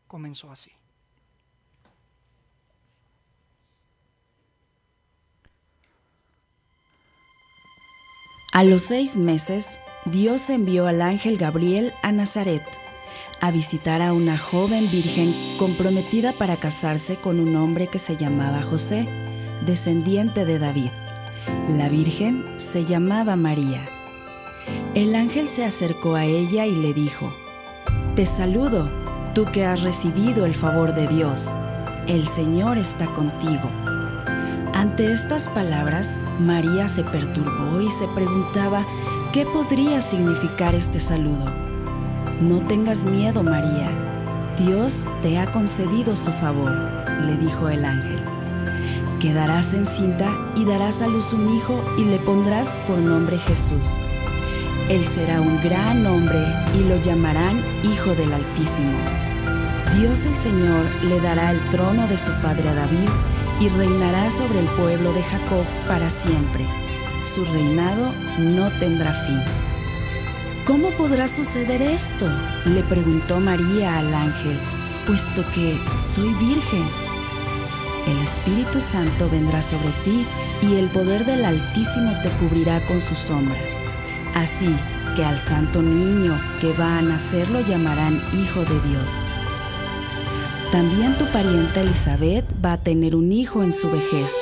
comenzó 0.07 0.53
así. 0.53 0.71
A 8.53 8.65
los 8.65 8.83
seis 8.83 9.17
meses, 9.17 9.81
Dios 10.05 10.51
envió 10.51 10.87
al 10.87 11.01
ángel 11.01 11.39
Gabriel 11.39 11.95
a 12.03 12.13
Nazaret 12.13 12.63
a 13.41 13.51
visitar 13.51 14.03
a 14.03 14.13
una 14.13 14.37
joven 14.37 14.91
virgen 14.91 15.35
comprometida 15.59 16.33
para 16.33 16.59
casarse 16.59 17.17
con 17.17 17.41
un 17.41 17.57
hombre 17.57 17.89
que 17.89 17.99
se 17.99 18.17
llamaba 18.17 18.63
José, 18.63 19.09
descendiente 19.67 20.45
de 20.45 20.59
David. 20.59 20.91
La 21.77 21.89
virgen 21.89 22.45
se 22.59 22.85
llamaba 22.85 23.37
María. 23.37 23.81
El 24.95 25.15
ángel 25.15 25.49
se 25.49 25.65
acercó 25.65 26.15
a 26.15 26.25
ella 26.25 26.67
y 26.67 26.75
le 26.75 26.93
dijo, 26.93 27.33
Te 28.15 28.27
saludo, 28.27 28.89
tú 29.35 29.45
que 29.53 29.65
has 29.65 29.83
recibido 29.83 30.47
el 30.47 30.55
favor 30.55 30.95
de 30.95 31.09
Dios, 31.09 31.49
el 32.07 32.27
Señor 32.27 32.79
está 32.79 33.07
contigo. 33.07 33.71
Ante 34.75 35.13
estas 35.13 35.49
palabras, 35.49 36.19
María 36.41 36.89
se 36.89 37.05
perturbó 37.05 37.81
y 37.81 37.91
se 37.91 38.07
preguntaba, 38.09 38.85
¿Qué 39.33 39.47
podría 39.47 40.03
significar 40.03 40.75
este 40.75 41.01
saludo? 41.01 41.45
No 42.43 42.61
tengas 42.61 43.07
miedo, 43.07 43.43
María. 43.43 43.91
Dios 44.59 45.07
te 45.23 45.39
ha 45.39 45.51
concedido 45.51 46.17
su 46.17 46.31
favor, 46.33 46.73
le 47.25 47.37
dijo 47.37 47.69
el 47.69 47.85
ángel. 47.85 48.32
Quedarás 49.23 49.73
encinta 49.73 50.37
y 50.57 50.67
darás 50.67 51.01
a 51.01 51.07
luz 51.07 51.33
un 51.33 51.57
hijo 51.57 51.83
y 51.97 52.05
le 52.05 52.19
pondrás 52.19 52.79
por 52.87 52.99
nombre 52.99 53.39
Jesús. 53.39 53.97
Él 54.91 55.07
será 55.07 55.41
un 55.41 55.63
gran 55.63 56.05
hombre 56.07 56.45
y 56.75 56.81
lo 56.81 56.97
llamarán 57.01 57.63
Hijo 57.85 58.15
del 58.15 58.35
Altísimo. 58.35 58.99
Dios 59.97 60.27
el 60.27 60.37
Señor 60.37 60.85
le 61.05 61.21
dará 61.21 61.53
el 61.53 61.61
trono 61.71 62.07
de 62.09 62.19
su 62.19 62.33
padre 62.43 62.69
a 62.69 62.75
David 62.75 63.09
y 63.61 63.69
reinará 63.69 64.29
sobre 64.29 64.59
el 64.59 64.67
pueblo 64.67 65.13
de 65.15 65.23
Jacob 65.23 65.65
para 65.87 66.11
siempre 66.11 66.67
su 67.25 67.45
reinado 67.45 68.13
no 68.39 68.69
tendrá 68.81 69.13
fin. 69.13 69.41
¿Cómo 70.67 70.91
podrá 70.91 71.29
suceder 71.29 71.81
esto? 71.81 72.27
le 72.67 72.83
preguntó 72.83 73.39
María 73.39 73.99
al 73.99 74.13
ángel, 74.13 74.59
puesto 75.07 75.45
que 75.55 75.79
soy 75.97 76.35
virgen. 76.35 76.85
El 78.07 78.19
Espíritu 78.19 78.81
Santo 78.81 79.29
vendrá 79.31 79.63
sobre 79.63 79.91
ti 80.05 80.27
y 80.63 80.77
el 80.77 80.87
poder 80.89 81.25
del 81.25 81.45
Altísimo 81.45 82.13
te 82.23 82.31
cubrirá 82.31 82.81
con 82.87 83.01
su 83.01 83.15
sombra. 83.15 83.57
Así 84.35 84.75
que 85.15 85.25
al 85.25 85.39
santo 85.39 85.83
niño 85.83 86.41
que 86.61 86.73
va 86.73 86.99
a 86.99 87.03
nacer 87.03 87.49
lo 87.51 87.61
llamarán 87.61 88.21
Hijo 88.33 88.61
de 88.61 88.81
Dios. 88.89 89.21
También 90.73 91.17
tu 91.19 91.27
pariente 91.27 91.83
Elizabeth 91.83 92.47
va 92.65 92.75
a 92.75 92.79
tener 92.79 93.15
un 93.15 93.31
hijo 93.31 93.63
en 93.63 93.73
su 93.73 93.91
vejez. 93.91 94.33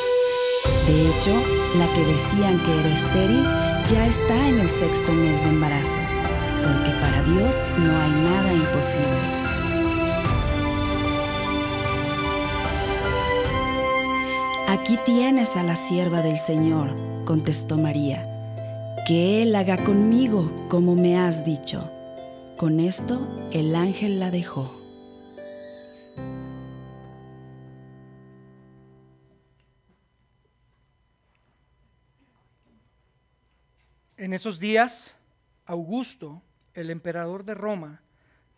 De 0.86 1.08
hecho, 1.08 1.34
la 1.76 1.86
que 1.92 2.04
decían 2.04 2.58
que 2.60 2.80
era 2.80 2.88
estéril 2.88 3.44
ya 3.88 4.06
está 4.06 4.48
en 4.48 4.60
el 4.60 4.70
sexto 4.70 5.12
mes 5.12 5.42
de 5.42 5.50
embarazo, 5.50 5.98
porque 6.62 6.90
para 7.00 7.22
Dios 7.24 7.66
no 7.78 7.96
hay 7.98 8.10
nada 8.22 8.52
imposible. 8.52 9.39
Aquí 14.72 14.96
tienes 15.04 15.56
a 15.56 15.64
la 15.64 15.74
sierva 15.74 16.22
del 16.22 16.38
Señor, 16.38 16.94
contestó 17.24 17.76
María. 17.76 18.24
Que 19.04 19.42
Él 19.42 19.56
haga 19.56 19.82
conmigo 19.82 20.68
como 20.68 20.94
me 20.94 21.18
has 21.18 21.44
dicho. 21.44 21.90
Con 22.56 22.78
esto 22.78 23.50
el 23.52 23.74
ángel 23.74 24.20
la 24.20 24.30
dejó. 24.30 24.72
En 34.16 34.32
esos 34.32 34.60
días, 34.60 35.16
Augusto, 35.66 36.42
el 36.74 36.90
emperador 36.90 37.44
de 37.44 37.54
Roma, 37.54 38.02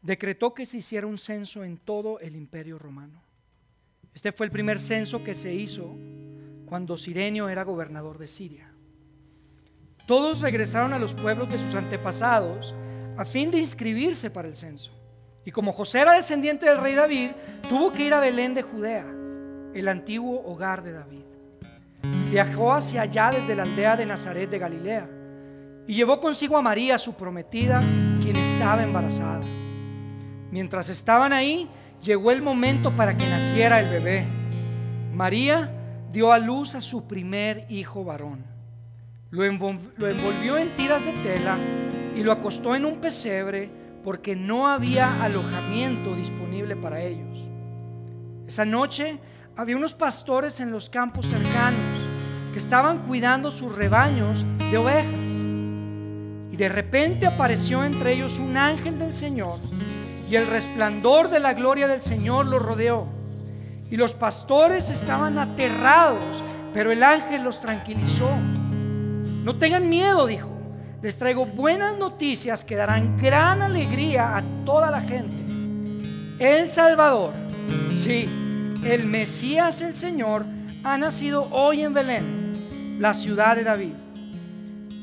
decretó 0.03 0.53
que 0.53 0.67
se 0.67 0.77
hiciera 0.77 1.07
un 1.07 1.17
censo 1.17 1.65
en 1.65 1.79
todo 1.79 2.21
el 2.21 2.37
imperio 2.37 2.79
romano. 2.79 3.32
Este 4.15 4.33
fue 4.33 4.47
el 4.47 4.53
primer 4.53 4.79
censo 4.79 5.25
que 5.25 5.35
se 5.35 5.55
hizo 5.55 5.97
cuando 6.67 6.99
Sirenio 6.99 7.49
era 7.49 7.65
gobernador 7.65 8.19
de 8.19 8.29
Siria. 8.29 8.73
Todos 10.07 10.41
regresaron 10.41 10.93
a 10.93 10.99
los 10.99 11.15
pueblos 11.15 11.51
de 11.51 11.59
sus 11.59 11.75
antepasados 11.75 12.75
a 13.17 13.25
fin 13.25 13.51
de 13.51 13.59
inscribirse 13.59 14.31
para 14.31 14.49
el 14.49 14.57
censo. 14.57 14.93
Y 15.45 15.51
como 15.51 15.73
José 15.73 16.01
era 16.01 16.13
descendiente 16.13 16.67
del 16.67 16.79
rey 16.79 16.95
David, 16.95 17.31
tuvo 17.69 17.93
que 17.93 18.07
ir 18.07 18.15
a 18.15 18.21
Belén 18.21 18.55
de 18.55 18.63
Judea, 18.63 19.07
el 19.75 19.89
antiguo 19.89 20.43
hogar 20.47 20.83
de 20.83 20.93
David. 20.93 21.25
Viajó 22.31 22.73
hacia 22.73 23.03
allá 23.03 23.31
desde 23.31 23.55
la 23.55 23.65
aldea 23.65 23.97
de 23.97 24.07
Nazaret 24.07 24.51
de 24.51 24.59
Galilea 24.59 25.09
y 25.87 25.95
llevó 25.95 26.21
consigo 26.21 26.57
a 26.57 26.63
María, 26.63 26.97
su 26.99 27.15
prometida, 27.15 27.83
quien 28.23 28.37
estaba 28.37 28.83
embarazada. 28.83 29.43
Mientras 30.51 30.89
estaban 30.89 31.33
ahí, 31.33 31.69
llegó 32.03 32.33
el 32.33 32.43
momento 32.43 32.91
para 32.93 33.17
que 33.17 33.27
naciera 33.29 33.81
el 33.81 33.89
bebé. 33.89 34.25
María 35.15 35.71
dio 36.13 36.33
a 36.33 36.39
luz 36.39 36.75
a 36.75 36.81
su 36.81 37.07
primer 37.07 37.65
hijo 37.69 38.05
varón. 38.05 38.45
Lo, 39.31 39.45
envolvió 39.45 40.59
en 40.59 40.69
tiras 40.77 41.05
de 41.07 41.13
tela 41.23 41.57
y 42.15 42.23
lo 42.23 42.33
acostó 42.33 42.75
en 42.75 42.85
un 42.85 42.97
pesebre 42.97 43.71
porque 44.05 44.37
no 44.37 44.69
había 44.69 45.23
alojamiento 45.23 46.15
disponible 46.15 46.77
para 46.77 47.01
ellos. 47.01 47.47
Esa 48.47 48.65
noche 48.65 49.19
había 49.57 49.77
unos 49.77 49.95
pastores 49.95 50.61
en 50.61 50.71
los 50.71 50.91
campos 50.91 51.27
cercanos 51.27 52.01
que 52.53 52.59
estaban 52.59 52.99
cuidando 52.99 53.51
sus 53.51 53.75
rebaños 53.75 54.45
de 54.59 54.77
ovejas. 54.77 55.31
Y 56.51 56.57
de 56.57 56.69
repente 56.69 57.27
apareció 57.27 57.83
entre 57.85 58.13
ellos 58.13 58.39
un 58.39 58.59
ángel 58.59 58.99
del 58.99 59.15
Señor 59.15 59.59
y 60.33 60.37
el 60.37 60.47
resplandor 60.47 61.29
de 61.29 61.41
la 61.41 61.53
gloria 61.53 61.87
del 61.87 62.01
Señor 62.01 62.47
los 62.47 62.63
rodeó. 62.63 63.07
Y 63.91 63.99
los 63.99 64.15
pastores 64.15 64.89
estaban 64.89 65.39
aterrados, 65.39 66.25
pero 66.73 66.91
el 66.91 67.03
ángel 67.03 67.45
los 67.45 67.61
tranquilizó. 67.61 68.31
No 69.45 69.59
tengan 69.59 69.91
miedo, 69.91 70.27
dijo. 70.27 70.49
Les 71.03 71.19
traigo 71.19 71.45
buenas 71.45 71.99
noticias 71.99 72.65
que 72.65 72.77
darán 72.77 73.19
gran 73.19 73.61
alegría 73.61 74.35
a 74.35 74.43
toda 74.65 74.91
la 74.91 75.03
gente. 75.03 75.37
El 76.39 76.71
Salvador, 76.71 77.35
sí, 77.93 78.27
el 78.85 79.05
Mesías, 79.05 79.83
el 79.83 79.95
Señor, 79.95 80.47
ha 80.83 80.97
nacido 80.97 81.47
hoy 81.51 81.83
en 81.83 81.93
Belén, 81.93 82.97
la 82.99 83.13
ciudad 83.13 83.55
de 83.55 83.65
David. 83.65 83.93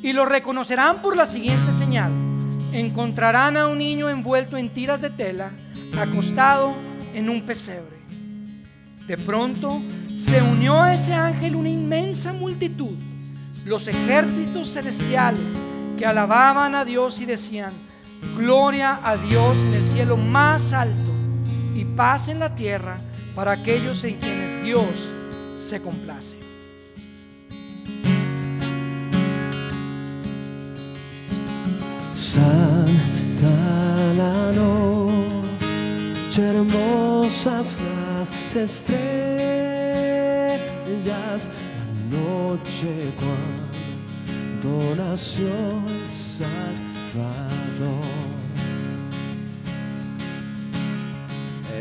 Y 0.02 0.12
lo 0.12 0.26
reconocerán 0.26 1.04
por 1.04 1.16
la 1.16 1.28
siguiente 1.28 1.72
señal. 1.72 2.29
Encontrarán 2.72 3.58
a 3.58 3.68
un 3.68 3.80
niño 3.80 4.10
envuelto 4.10 4.58
en 4.58 4.70
tiras 4.70 5.02
de 5.02 5.10
tela, 5.10 5.52
acostado 5.98 6.74
en 7.14 7.30
un 7.30 7.42
pesebre. 7.42 7.98
De 9.08 9.18
pronto 9.18 9.82
se 10.16 10.42
unió 10.42 10.82
a 10.82 10.94
ese 10.94 11.14
ángel 11.14 11.56
una 11.56 11.70
inmensa 11.70 12.32
multitud, 12.32 12.96
los 13.66 13.88
ejércitos 13.88 14.72
celestiales 14.72 15.62
que 15.98 16.06
alababan 16.06 16.76
a 16.76 16.86
Dios 16.86 17.20
y 17.20 17.26
decían, 17.26 17.74
gloria 18.38 19.00
a 19.04 19.18
Dios 19.18 19.58
en 19.64 19.74
el 19.74 19.86
cielo 19.86 20.16
más 20.16 20.74
alto 20.74 21.12
y 21.76 21.86
paz 21.86 22.28
en 22.28 22.40
la 22.40 22.54
tierra 22.54 22.98
para 23.36 23.54
aquellos 23.54 24.04
en 24.04 24.16
quienes 24.16 24.64
Dios 24.64 24.86
se 25.58 25.82
complace. 25.82 26.49
Santa 32.30 33.58
la 34.16 34.52
noche, 34.52 36.40
hermosas 36.44 37.80
las 37.82 38.30
estrellas, 38.56 39.00
la 41.50 42.20
noche 42.20 42.92
cuando 43.18 44.70
nació 44.96 45.50
el 45.88 46.08
Salvador. 46.12 46.78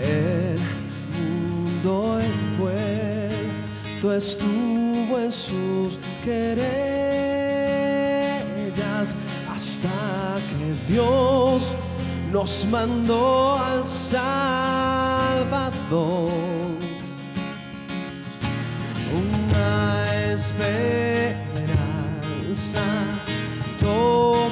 El 0.02 0.60
mundo 1.18 1.94
envuelto 2.20 4.06
estuvo 4.14 5.18
en 5.18 5.30
sus 5.30 5.98
querellas 6.24 7.37
que 10.38 10.74
Dios 10.92 11.74
nos 12.32 12.66
mandó 12.66 13.56
al 13.56 13.86
Salvador. 13.86 14.28
Una 19.14 20.32
esperanza, 20.32 21.34
todo 23.80 24.47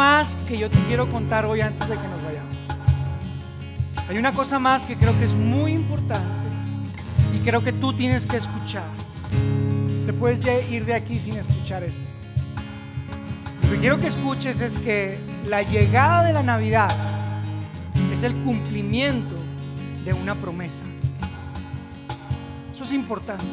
más 0.00 0.34
que 0.48 0.56
yo 0.56 0.70
te 0.70 0.78
quiero 0.88 1.06
contar 1.10 1.44
hoy 1.44 1.60
antes 1.60 1.86
de 1.86 1.94
que 1.94 2.08
nos 2.08 2.24
vayamos. 2.24 2.56
Hay 4.08 4.16
una 4.16 4.32
cosa 4.32 4.58
más 4.58 4.86
que 4.86 4.96
creo 4.96 5.12
que 5.18 5.26
es 5.26 5.34
muy 5.34 5.72
importante 5.72 6.24
y 7.36 7.40
creo 7.40 7.62
que 7.62 7.70
tú 7.74 7.92
tienes 7.92 8.26
que 8.26 8.38
escuchar. 8.38 8.86
Te 10.06 10.14
puedes 10.14 10.42
de- 10.42 10.66
ir 10.70 10.86
de 10.86 10.94
aquí 10.94 11.18
sin 11.18 11.34
escuchar 11.36 11.82
esto. 11.84 12.02
Lo 13.64 13.72
que 13.72 13.78
quiero 13.78 13.98
que 13.98 14.06
escuches 14.06 14.62
es 14.62 14.78
que 14.78 15.18
la 15.46 15.60
llegada 15.60 16.22
de 16.24 16.32
la 16.32 16.42
Navidad 16.42 16.90
es 18.10 18.22
el 18.22 18.32
cumplimiento 18.36 19.34
de 20.06 20.14
una 20.14 20.34
promesa. 20.34 20.84
Eso 22.72 22.84
es 22.84 22.92
importante. 22.94 23.44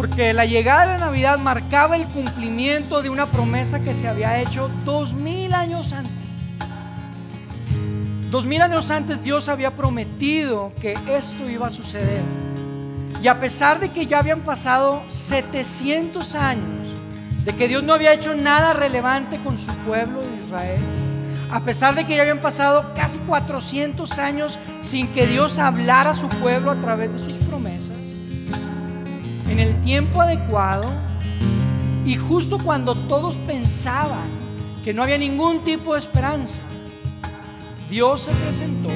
Porque 0.00 0.32
la 0.32 0.46
llegada 0.46 0.94
de 0.94 0.98
Navidad 0.98 1.36
marcaba 1.36 1.94
el 1.94 2.06
cumplimiento 2.06 3.02
de 3.02 3.10
una 3.10 3.26
promesa 3.26 3.80
que 3.80 3.92
se 3.92 4.08
había 4.08 4.40
hecho 4.40 4.70
dos 4.86 5.12
mil 5.12 5.52
años 5.52 5.92
antes. 5.92 6.14
Dos 8.30 8.46
mil 8.46 8.62
años 8.62 8.90
antes 8.90 9.22
Dios 9.22 9.50
había 9.50 9.72
prometido 9.72 10.72
que 10.80 10.94
esto 11.06 11.50
iba 11.50 11.66
a 11.66 11.70
suceder. 11.70 12.22
Y 13.22 13.28
a 13.28 13.40
pesar 13.40 13.78
de 13.78 13.90
que 13.90 14.06
ya 14.06 14.20
habían 14.20 14.40
pasado 14.40 15.02
700 15.06 16.34
años, 16.34 16.94
de 17.44 17.52
que 17.52 17.68
Dios 17.68 17.82
no 17.82 17.92
había 17.92 18.14
hecho 18.14 18.34
nada 18.34 18.72
relevante 18.72 19.36
con 19.44 19.58
su 19.58 19.70
pueblo 19.84 20.22
de 20.22 20.36
Israel, 20.42 20.80
a 21.52 21.60
pesar 21.60 21.94
de 21.94 22.06
que 22.06 22.16
ya 22.16 22.22
habían 22.22 22.40
pasado 22.40 22.94
casi 22.94 23.18
400 23.18 24.18
años 24.18 24.58
sin 24.80 25.08
que 25.08 25.26
Dios 25.26 25.58
hablara 25.58 26.12
a 26.12 26.14
su 26.14 26.30
pueblo 26.30 26.70
a 26.70 26.80
través 26.80 27.12
de 27.12 27.18
sus 27.18 27.36
promesas, 27.36 27.99
el 29.60 29.78
tiempo 29.82 30.22
adecuado 30.22 30.90
y 32.06 32.16
justo 32.16 32.58
cuando 32.58 32.94
todos 32.94 33.36
pensaban 33.46 34.28
que 34.82 34.94
no 34.94 35.02
había 35.02 35.18
ningún 35.18 35.62
tipo 35.62 35.92
de 35.92 35.98
esperanza, 35.98 36.62
Dios 37.90 38.22
se 38.22 38.30
presentó 38.32 38.88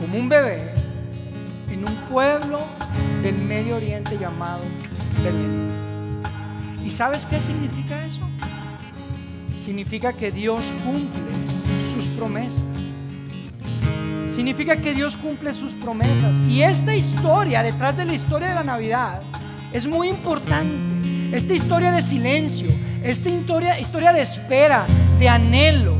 como 0.00 0.18
un 0.18 0.28
bebé 0.28 0.72
en 1.68 1.80
un 1.80 1.94
pueblo 2.10 2.60
del 3.22 3.36
Medio 3.36 3.76
Oriente 3.76 4.16
llamado 4.18 4.60
Belén. 5.24 5.70
¿Y 6.84 6.90
sabes 6.90 7.26
qué 7.26 7.40
significa 7.40 8.04
eso? 8.04 8.20
Significa 9.56 10.12
que 10.12 10.30
Dios 10.30 10.72
cumple 10.84 11.32
sus 11.92 12.06
promesas. 12.16 12.64
Significa 14.28 14.76
que 14.76 14.94
Dios 14.94 15.16
cumple 15.16 15.52
sus 15.52 15.74
promesas. 15.74 16.38
Y 16.48 16.62
esta 16.62 16.94
historia, 16.94 17.62
detrás 17.62 17.96
de 17.96 18.04
la 18.04 18.14
historia 18.14 18.48
de 18.48 18.54
la 18.54 18.64
Navidad, 18.64 19.22
es 19.72 19.86
muy 19.86 20.08
importante. 20.08 21.36
Esta 21.36 21.54
historia 21.54 21.92
de 21.92 22.02
silencio, 22.02 22.68
esta 23.02 23.30
historia, 23.30 23.80
historia 23.80 24.12
de 24.12 24.20
espera, 24.20 24.86
de 25.18 25.28
anhelo, 25.28 25.96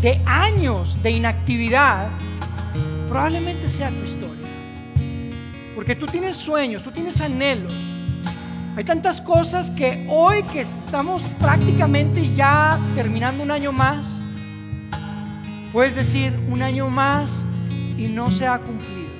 de 0.00 0.20
años 0.24 1.00
de 1.02 1.10
inactividad, 1.10 2.08
probablemente 3.08 3.68
sea 3.68 3.88
tu 3.88 4.02
historia. 4.02 4.48
Porque 5.74 5.94
tú 5.94 6.06
tienes 6.06 6.36
sueños, 6.36 6.82
tú 6.82 6.90
tienes 6.90 7.20
anhelos. 7.20 7.72
Hay 8.74 8.84
tantas 8.84 9.20
cosas 9.20 9.70
que 9.70 10.06
hoy 10.08 10.42
que 10.44 10.60
estamos 10.60 11.22
prácticamente 11.38 12.32
ya 12.34 12.78
terminando 12.94 13.42
un 13.42 13.50
año 13.50 13.70
más, 13.72 14.22
puedes 15.72 15.94
decir 15.94 16.32
un 16.48 16.62
año 16.62 16.88
más 16.88 17.44
y 17.98 18.08
no 18.08 18.30
se 18.30 18.46
ha 18.46 18.58
cumplido. 18.58 19.10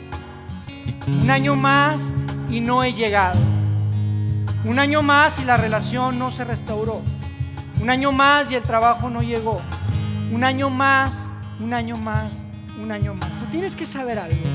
Un 1.22 1.30
año 1.30 1.54
más 1.54 2.12
y 2.50 2.60
no 2.60 2.82
he 2.82 2.94
llegado. 2.94 3.51
Un 4.64 4.78
año 4.78 5.02
más 5.02 5.40
y 5.40 5.44
la 5.44 5.56
relación 5.56 6.20
no 6.20 6.30
se 6.30 6.44
restauró. 6.44 7.02
Un 7.80 7.90
año 7.90 8.12
más 8.12 8.48
y 8.50 8.54
el 8.54 8.62
trabajo 8.62 9.10
no 9.10 9.20
llegó. 9.20 9.60
Un 10.32 10.44
año 10.44 10.70
más, 10.70 11.28
un 11.58 11.74
año 11.74 11.96
más, 11.96 12.44
un 12.80 12.92
año 12.92 13.12
más. 13.14 13.28
Tú 13.28 13.46
tienes 13.50 13.74
que 13.74 13.84
saber 13.84 14.20
algo. 14.20 14.46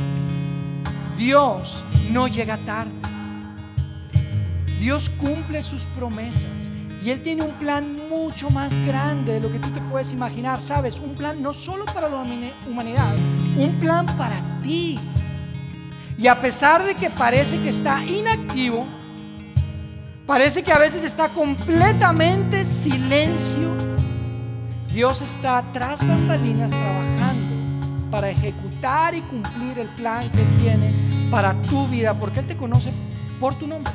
Dios 1.18 1.84
no 2.10 2.30
llega 2.30 2.58
tarde. 2.60 2.94
Dios 4.80 5.10
cumple 5.10 5.62
sus 5.62 5.84
promesas. 5.88 6.70
Y 7.04 7.10
Él 7.10 7.22
tiene 7.22 7.44
un 7.44 7.52
plan 7.54 7.98
mucho 8.10 8.50
más 8.50 8.78
grande 8.86 9.34
de 9.34 9.40
lo 9.42 9.52
que 9.52 9.60
tú 9.60 9.70
te 9.72 9.82
puedes 9.82 10.14
imaginar. 10.14 10.62
Sabes, 10.62 11.00
un 11.00 11.16
plan 11.16 11.42
no 11.42 11.52
solo 11.52 11.84
para 11.84 12.08
la 12.08 12.24
humanidad, 12.66 13.14
un 13.58 13.78
plan 13.82 14.06
para 14.18 14.40
ti. 14.64 14.98
Y 16.18 16.28
a 16.28 16.36
pesar 16.36 16.86
de 16.86 16.96
que 16.96 17.10
parece 17.10 17.62
que 17.62 17.70
está 17.70 18.04
inactivo, 18.04 18.86
parece 20.28 20.62
que 20.62 20.74
a 20.74 20.78
veces 20.78 21.04
está 21.04 21.30
completamente 21.30 22.66
silencio, 22.66 23.72
Dios 24.94 25.22
está 25.22 25.64
tras 25.74 26.06
bambalinas 26.06 26.70
trabajando 26.70 28.12
para 28.12 28.30
ejecutar 28.30 29.16
y 29.16 29.22
cumplir 29.22 29.80
el 29.80 29.88
plan 29.88 30.30
que 30.30 30.44
tiene 30.62 30.92
para 31.32 31.60
tu 31.64 31.88
vida, 31.88 32.14
porque 32.14 32.42
Él 32.42 32.48
te 32.48 32.58
conoce 32.58 32.92
por 33.40 33.56
tu 33.56 33.68
nombre. 33.68 33.92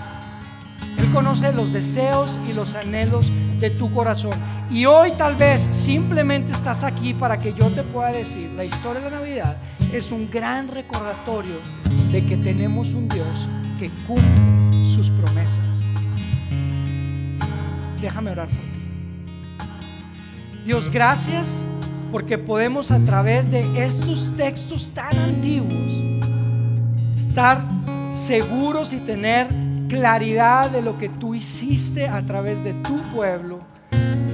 Él 0.98 1.10
conoce 1.12 1.52
los 1.52 1.72
deseos 1.72 2.38
y 2.48 2.52
los 2.52 2.74
anhelos 2.74 3.26
de 3.58 3.70
tu 3.70 3.92
corazón. 3.92 4.32
Y 4.70 4.86
hoy 4.86 5.12
tal 5.12 5.34
vez 5.36 5.68
simplemente 5.70 6.52
estás 6.52 6.82
aquí 6.82 7.12
para 7.12 7.38
que 7.38 7.52
yo 7.52 7.68
te 7.70 7.82
pueda 7.82 8.10
decir, 8.10 8.50
la 8.56 8.64
historia 8.64 9.02
de 9.02 9.10
la 9.10 9.18
Navidad 9.18 9.56
es 9.92 10.10
un 10.10 10.30
gran 10.30 10.68
recordatorio 10.68 11.56
de 12.10 12.24
que 12.24 12.36
tenemos 12.36 12.94
un 12.94 13.08
Dios 13.08 13.48
que 13.78 13.90
cumple 14.06 14.94
sus 14.94 15.10
promesas. 15.10 15.84
Déjame 18.02 18.32
orar 18.32 18.48
por 18.48 18.56
ti. 18.56 18.82
Dios, 20.66 20.90
gracias 20.90 21.64
porque 22.10 22.36
podemos 22.36 22.90
a 22.90 22.98
través 23.02 23.50
de 23.50 23.84
estos 23.84 24.34
textos 24.36 24.90
tan 24.92 25.16
antiguos 25.18 25.72
estar 27.16 27.64
seguros 28.10 28.92
y 28.92 28.98
tener 28.98 29.46
claridad 29.88 30.70
de 30.70 30.82
lo 30.82 30.98
que 30.98 31.08
tú 31.08 31.34
hiciste 31.34 32.08
a 32.08 32.24
través 32.26 32.64
de 32.64 32.74
tu 32.74 32.96
pueblo 33.14 33.60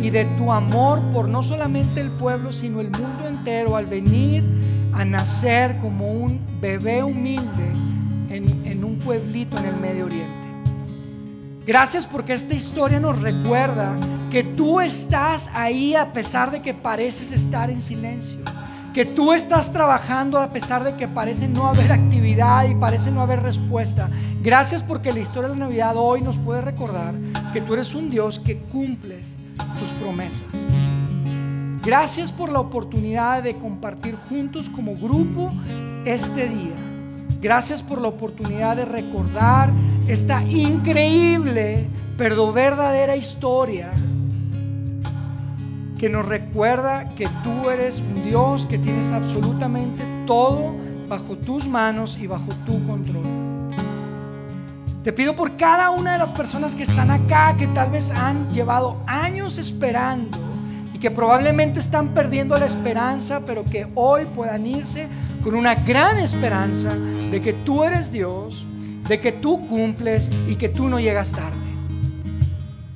y 0.03 0.11
de 0.11 0.25
tu 0.25 0.51
amor 0.51 1.01
por 1.13 1.29
no 1.29 1.43
solamente 1.43 2.01
el 2.01 2.11
pueblo, 2.11 2.53
sino 2.53 2.81
el 2.81 2.91
mundo 2.91 3.29
entero 3.29 3.77
al 3.77 3.87
venir 3.87 4.45
a 4.93 5.05
nacer 5.05 5.77
como 5.79 6.11
un 6.11 6.41
bebé 6.61 7.03
humilde 7.03 7.73
en, 8.31 8.67
en 8.67 8.85
un 8.85 8.97
pueblito 8.99 9.59
en 9.59 9.67
el 9.67 9.77
Medio 9.77 10.07
Oriente. 10.07 10.38
Gracias 11.69 12.07
porque 12.07 12.33
esta 12.33 12.55
historia 12.55 12.99
nos 12.99 13.21
recuerda 13.21 13.95
que 14.31 14.43
tú 14.43 14.81
estás 14.81 15.51
ahí 15.53 15.95
a 15.95 16.15
pesar 16.15 16.51
de 16.51 16.63
que 16.63 16.73
pareces 16.73 17.31
estar 17.31 17.69
en 17.69 17.83
silencio. 17.83 18.39
Que 18.95 19.05
tú 19.05 19.35
estás 19.35 19.71
trabajando 19.71 20.39
a 20.39 20.49
pesar 20.49 20.83
de 20.83 20.95
que 20.95 21.07
parece 21.07 21.47
no 21.47 21.67
haber 21.67 21.93
actividad 21.93 22.67
y 22.67 22.75
parece 22.75 23.11
no 23.11 23.21
haber 23.21 23.43
respuesta. 23.43 24.09
Gracias 24.43 24.83
porque 24.83 25.13
la 25.13 25.19
historia 25.19 25.51
de 25.51 25.57
la 25.57 25.67
Navidad 25.67 25.95
hoy 25.99 26.23
nos 26.23 26.39
puede 26.39 26.63
recordar 26.63 27.13
que 27.53 27.61
tú 27.61 27.75
eres 27.75 27.95
un 27.95 28.09
Dios 28.09 28.39
que 28.39 28.57
cumples 28.57 29.35
tus 29.79 29.91
promesas. 29.91 30.49
Gracias 31.83 32.33
por 32.33 32.51
la 32.51 32.61
oportunidad 32.61 33.43
de 33.43 33.59
compartir 33.59 34.17
juntos 34.17 34.71
como 34.71 34.97
grupo 34.97 35.53
este 36.07 36.49
día. 36.49 36.88
Gracias 37.41 37.83
por 37.83 38.01
la 38.01 38.09
oportunidad 38.09 38.77
de 38.77 38.85
recordar 38.85 39.71
esta 40.09 40.43
increíble 40.43 41.87
pero 42.17 42.53
verdadera 42.53 43.15
historia 43.15 43.93
que 45.99 46.09
nos 46.09 46.27
recuerda 46.27 47.09
que 47.11 47.29
tú 47.45 47.71
eres 47.71 48.01
un 48.01 48.25
Dios 48.25 48.67
que 48.67 48.79
tienes 48.79 49.13
absolutamente 49.13 50.03
todo 50.27 50.75
bajo 51.09 51.37
tus 51.37 51.67
manos 51.67 52.19
y 52.21 52.27
bajo 52.27 52.49
tu 52.67 52.85
control. 52.85 53.23
Te 55.05 55.13
pido 55.13 55.35
por 55.35 55.57
cada 55.57 55.91
una 55.91 56.13
de 56.13 56.19
las 56.19 56.33
personas 56.33 56.75
que 56.75 56.83
están 56.83 57.11
acá, 57.11 57.57
que 57.57 57.67
tal 57.69 57.91
vez 57.91 58.11
han 58.11 58.53
llevado 58.53 59.01
años 59.07 59.59
esperando 59.59 60.39
y 60.93 60.99
que 60.99 61.11
probablemente 61.11 61.79
están 61.81 62.09
perdiendo 62.09 62.57
la 62.59 62.67
esperanza, 62.67 63.41
pero 63.47 63.65
que 63.65 63.87
hoy 63.95 64.25
puedan 64.35 64.67
irse 64.67 65.09
con 65.49 65.57
una 65.57 65.77
gran 65.77 66.19
esperanza 66.19 66.91
de 66.91 67.41
que 67.41 67.55
tú 67.55 67.83
eres 67.83 68.13
Dios, 68.13 68.67
de 69.09 69.19
que 69.19 69.33
tú 69.33 69.67
cumples 69.67 70.31
y 70.47 70.57
que 70.57 70.69
tú 70.69 70.91
no 70.91 71.01
llegas 71.01 71.33
tarde. 71.33 71.57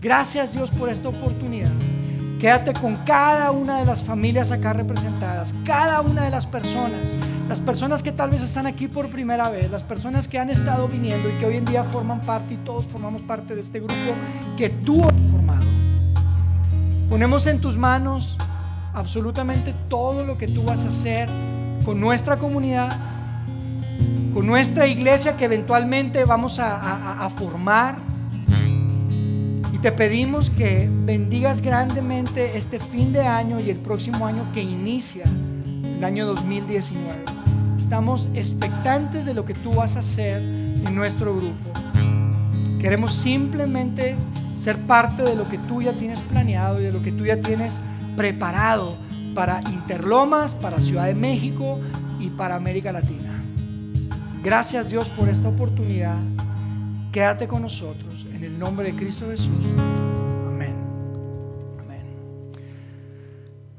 Gracias 0.03 0.53
Dios 0.53 0.71
por 0.71 0.91
esta 0.91 1.09
oportunidad. 1.09 1.71
Quédate 2.39 2.75
con 2.75 2.97
cada 3.07 3.53
una 3.53 3.79
de 3.79 3.87
las 3.87 4.05
familias 4.05 4.53
acá 4.53 4.75
representadas, 4.75 5.55
cada 5.65 6.03
una 6.03 6.25
de 6.25 6.31
las 6.31 6.47
personas, 6.47 7.15
las 7.49 7.59
personas 7.59 8.03
que 8.03 8.13
tal 8.13 8.29
vez 8.29 8.43
están 8.43 8.67
aquí 8.67 8.87
por 8.87 9.09
primera 9.09 9.49
vez, 9.49 9.71
las 9.71 9.83
personas 9.83 10.29
que 10.29 10.39
han 10.39 10.51
estado 10.51 10.89
viniendo 10.89 11.31
y 11.31 11.33
que 11.41 11.47
hoy 11.47 11.57
en 11.57 11.65
día 11.65 11.85
forman 11.85 12.21
parte 12.21 12.53
y 12.53 12.59
todos 12.59 12.85
formamos 12.85 13.23
parte 13.23 13.55
de 13.55 13.63
este 13.63 13.81
grupo 13.81 14.13
que 14.59 14.69
tú 14.69 15.03
has 15.03 15.15
formado. 15.31 15.67
Ponemos 17.09 17.47
en 17.47 17.63
tus 17.63 17.79
manos 17.79 18.37
absolutamente 18.93 19.75
todo 19.89 20.23
lo 20.27 20.37
que 20.37 20.49
tú 20.49 20.63
vas 20.65 20.85
a 20.85 20.89
hacer 20.89 21.31
con 21.85 22.01
nuestra 22.01 22.37
comunidad, 22.37 22.91
con 24.35 24.47
nuestra 24.47 24.87
iglesia 24.87 25.37
que 25.37 25.45
eventualmente 25.45 26.25
vamos 26.25 26.59
a, 26.59 27.29
formar 27.37 27.97
te 29.83 29.91
pedimos 29.91 30.49
que 30.49 30.89
bendigas 30.89 31.61
grandemente 31.61 32.57
este 32.57 32.79
fin 32.79 33.13
de 33.13 33.23
año 33.23 33.59
y 33.59 33.69
el 33.69 33.79
próximo 33.79 34.29
año 34.29 34.45
que 34.55 34.63
inicia, 34.63 35.25
el 35.25 36.05
año 36.05 36.25
2019. 36.25 37.25
Estamos 37.77 38.29
expectantes 38.33 39.27
de 39.27 39.35
lo 39.35 39.45
que 39.45 39.55
tú 39.55 39.73
vas 39.73 39.97
a 39.97 39.99
hacer 39.99 40.41
en 40.41 40.95
nuestro 40.95 41.35
grupo. 41.35 41.73
Queremos 42.79 43.13
simplemente 43.13 44.15
ser 44.55 44.79
parte 44.79 45.25
de 45.25 45.35
lo 45.35 45.49
que 45.49 45.59
tú 45.59 45.83
ya 45.83 45.95
tienes 45.95 46.21
planeado 46.21 46.81
y 46.81 46.85
de 46.85 46.93
lo 46.93 47.03
que 47.03 47.11
tú 47.11 47.27
ya 47.27 47.41
tienes 47.41 47.83
preparado 48.17 48.95
para 49.35 49.61
Interlomas, 49.63 50.55
para 50.55 50.81
Ciudad 50.81 51.07
de 51.07 51.15
México 51.15 51.81
y 52.21 52.31
para 52.31 52.57
América 52.57 52.93
Latina. 52.93 53.43
Gracias 54.43 54.91
Dios 54.91 55.09
por 55.09 55.29
esta 55.29 55.49
oportunidad. 55.49 56.19
Quédate 57.13 57.47
con 57.47 57.63
nosotros. 57.63 58.27
En 58.33 58.43
el 58.45 58.59
nombre 58.59 58.91
de 58.91 58.97
Cristo 58.97 59.27
Jesús. 59.29 59.49
Amén. 60.47 60.75
Amén. 61.81 62.05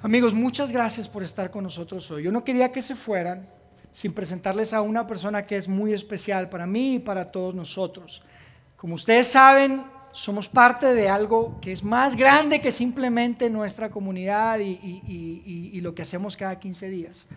Amigos, 0.02 0.34
muchas 0.34 0.72
gracias 0.72 1.08
por 1.08 1.24
estar 1.24 1.52
con 1.52 1.64
nosotros 1.64 2.10
hoy. 2.12 2.24
Yo 2.24 2.32
no 2.32 2.44
quería 2.44 2.72
que 2.72 2.82
se 2.82 2.96
fueran 2.96 3.46
sin 3.92 4.14
presentarles 4.14 4.74
a 4.74 4.82
una 4.82 5.06
persona 5.06 5.46
que 5.46 5.56
es 5.56 5.68
muy 5.68 5.94
especial 5.94 6.50
para 6.50 6.66
mí 6.66 6.96
y 6.96 7.00
para 7.00 7.32
todos 7.32 7.54
nosotros. 7.54 8.24
Como 8.76 8.96
ustedes 8.96 9.28
saben, 9.28 9.84
somos 10.14 10.48
parte 10.48 10.94
de 10.94 11.10
algo 11.10 11.60
que 11.60 11.72
es 11.72 11.84
más 11.84 12.16
grande 12.16 12.62
que 12.62 12.72
simplemente 12.72 13.50
nuestra 13.50 13.90
comunidad 13.90 14.60
y, 14.60 15.82
lo 15.82 15.94
que 15.94 16.04
hacemos 16.04 16.38
cada 16.38 16.60
15 16.60 16.90
días. 16.90 17.28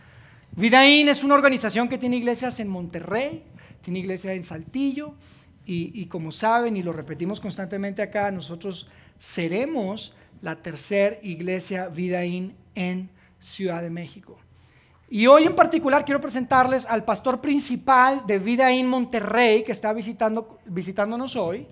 Vidaín 0.52 1.08
es 1.08 1.24
una 1.24 1.34
organización 1.34 1.88
que 1.88 1.98
tiene 1.98 2.16
iglesias 2.16 2.60
en 2.60 2.68
Monterrey, 2.68 3.42
tiene 3.80 3.98
iglesias 3.98 4.36
en 4.36 4.42
Saltillo 4.42 5.14
y, 5.64 6.06
como 6.06 6.30
saben 6.30 6.76
y 6.76 6.82
lo 6.82 6.92
repetimos 6.92 7.40
constantemente 7.40 8.02
acá, 8.02 8.30
nosotros 8.30 8.86
seremos 9.18 10.14
la 10.42 10.56
tercer 10.56 11.18
iglesia 11.22 11.88
Vidaín 11.88 12.54
en 12.74 13.10
Ciudad 13.40 13.82
de 13.82 13.90
México. 13.90 14.38
Y 15.08 15.26
hoy 15.26 15.44
en 15.44 15.54
particular 15.54 16.04
quiero 16.04 16.20
presentarles 16.20 16.84
al 16.86 17.04
pastor 17.04 17.40
principal 17.40 18.24
de 18.26 18.38
Vidaín 18.38 18.86
Monterrey 18.86 19.64
que 19.64 19.72
está 19.72 19.92
visitando, 19.92 20.58
visitándonos 20.66 21.36
hoy. 21.36 21.66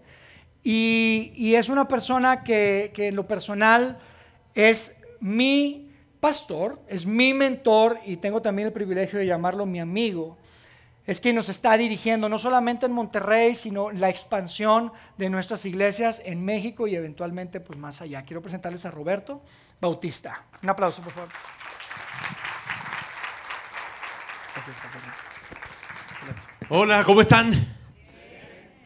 Y, 0.67 1.55
es 1.55 1.69
una 1.69 1.87
persona 1.87 2.43
que, 2.43 2.91
en 2.97 3.15
lo 3.15 3.29
personal 3.29 3.99
es 4.55 4.99
mi 5.21 5.91
pastor, 6.21 6.81
es 6.89 7.05
mi 7.05 7.35
mentor 7.35 7.99
y 8.07 8.17
tengo 8.17 8.41
también 8.41 8.69
el 8.69 8.73
privilegio 8.73 9.19
de 9.19 9.27
llamarlo 9.27 9.67
mi 9.67 9.79
amigo. 9.79 10.39
Es 11.07 11.21
quien 11.21 11.37
nos 11.37 11.51
está 11.51 11.77
dirigiendo 11.77 12.31
no 12.31 12.39
solamente 12.39 12.87
en 12.87 12.93
Monterrey, 12.93 13.55
sino 13.55 13.91
la 13.91 14.09
expansión 14.09 14.91
de 15.19 15.29
nuestras 15.29 15.67
iglesias 15.67 16.23
en 16.25 16.43
México 16.43 16.87
y 16.87 16.97
eventualmente 16.97 17.61
pues 17.61 17.79
más 17.79 18.01
allá. 18.01 18.23
Quiero 18.23 18.41
presentarles 18.41 18.87
a 18.87 18.91
Roberto 18.91 19.43
Bautista. 19.83 20.47
Un 20.63 20.71
aplauso, 20.71 21.03
por 21.03 21.13
favor. 21.13 21.29
Hola, 26.71 27.05
¿cómo 27.05 27.21
están? 27.21 27.53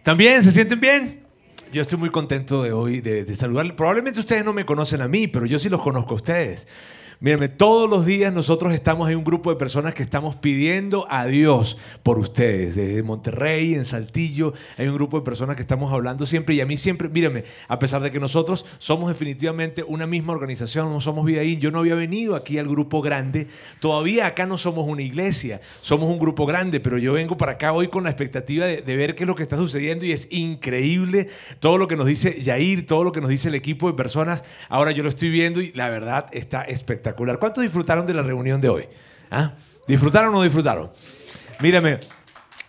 ¿También? 0.02 0.42
¿Se 0.42 0.50
sienten 0.50 0.80
bien? 0.80 1.27
Yo 1.72 1.82
estoy 1.82 1.98
muy 1.98 2.08
contento 2.08 2.62
de 2.62 2.72
hoy 2.72 3.00
de, 3.00 3.24
de 3.24 3.36
saludarles. 3.36 3.74
Probablemente 3.74 4.20
ustedes 4.20 4.44
no 4.44 4.54
me 4.54 4.64
conocen 4.64 5.02
a 5.02 5.08
mí, 5.08 5.26
pero 5.28 5.44
yo 5.44 5.58
sí 5.58 5.68
los 5.68 5.82
conozco 5.82 6.12
a 6.12 6.16
ustedes. 6.16 6.66
Mírenme, 7.20 7.48
todos 7.48 7.90
los 7.90 8.06
días 8.06 8.32
nosotros 8.32 8.72
estamos 8.72 9.10
en 9.10 9.16
un 9.16 9.24
grupo 9.24 9.50
de 9.50 9.56
personas 9.56 9.92
que 9.92 10.04
estamos 10.04 10.36
pidiendo 10.36 11.04
a 11.10 11.26
Dios 11.26 11.76
por 12.04 12.16
ustedes. 12.20 12.76
Desde 12.76 13.02
Monterrey, 13.02 13.74
en 13.74 13.84
Saltillo, 13.84 14.54
hay 14.76 14.86
un 14.86 14.94
grupo 14.94 15.18
de 15.18 15.24
personas 15.24 15.56
que 15.56 15.62
estamos 15.62 15.92
hablando 15.92 16.26
siempre. 16.26 16.54
Y 16.54 16.60
a 16.60 16.66
mí 16.66 16.76
siempre, 16.76 17.08
mírenme, 17.08 17.42
a 17.66 17.80
pesar 17.80 18.02
de 18.02 18.12
que 18.12 18.20
nosotros 18.20 18.64
somos 18.78 19.08
definitivamente 19.08 19.82
una 19.82 20.06
misma 20.06 20.32
organización, 20.32 20.92
no 20.92 21.00
somos 21.00 21.26
Vidaín, 21.26 21.58
yo 21.58 21.72
no 21.72 21.80
había 21.80 21.96
venido 21.96 22.36
aquí 22.36 22.56
al 22.56 22.68
grupo 22.68 23.02
grande. 23.02 23.48
Todavía 23.80 24.28
acá 24.28 24.46
no 24.46 24.56
somos 24.56 24.86
una 24.86 25.02
iglesia, 25.02 25.60
somos 25.80 26.08
un 26.08 26.20
grupo 26.20 26.46
grande, 26.46 26.78
pero 26.78 26.98
yo 26.98 27.14
vengo 27.14 27.36
para 27.36 27.52
acá 27.52 27.72
hoy 27.72 27.88
con 27.88 28.04
la 28.04 28.10
expectativa 28.10 28.64
de, 28.66 28.82
de 28.82 28.96
ver 28.96 29.16
qué 29.16 29.24
es 29.24 29.26
lo 29.26 29.34
que 29.34 29.42
está 29.42 29.56
sucediendo 29.56 30.04
y 30.04 30.12
es 30.12 30.28
increíble 30.30 31.30
todo 31.58 31.78
lo 31.78 31.88
que 31.88 31.96
nos 31.96 32.06
dice 32.06 32.40
Yair, 32.40 32.86
todo 32.86 33.02
lo 33.02 33.10
que 33.10 33.20
nos 33.20 33.30
dice 33.30 33.48
el 33.48 33.56
equipo 33.56 33.88
de 33.88 33.94
personas. 33.94 34.44
Ahora 34.68 34.92
yo 34.92 35.02
lo 35.02 35.08
estoy 35.08 35.30
viendo 35.30 35.60
y 35.60 35.72
la 35.72 35.90
verdad 35.90 36.26
está 36.30 36.62
espectacular. 36.62 37.07
¿Cuántos 37.14 37.62
disfrutaron 37.62 38.06
de 38.06 38.14
la 38.14 38.22
reunión 38.22 38.60
de 38.60 38.68
hoy? 38.68 38.84
¿Ah? 39.30 39.52
¿Disfrutaron 39.86 40.30
o 40.30 40.38
no 40.38 40.42
disfrutaron? 40.42 40.90
Mírame, 41.60 42.00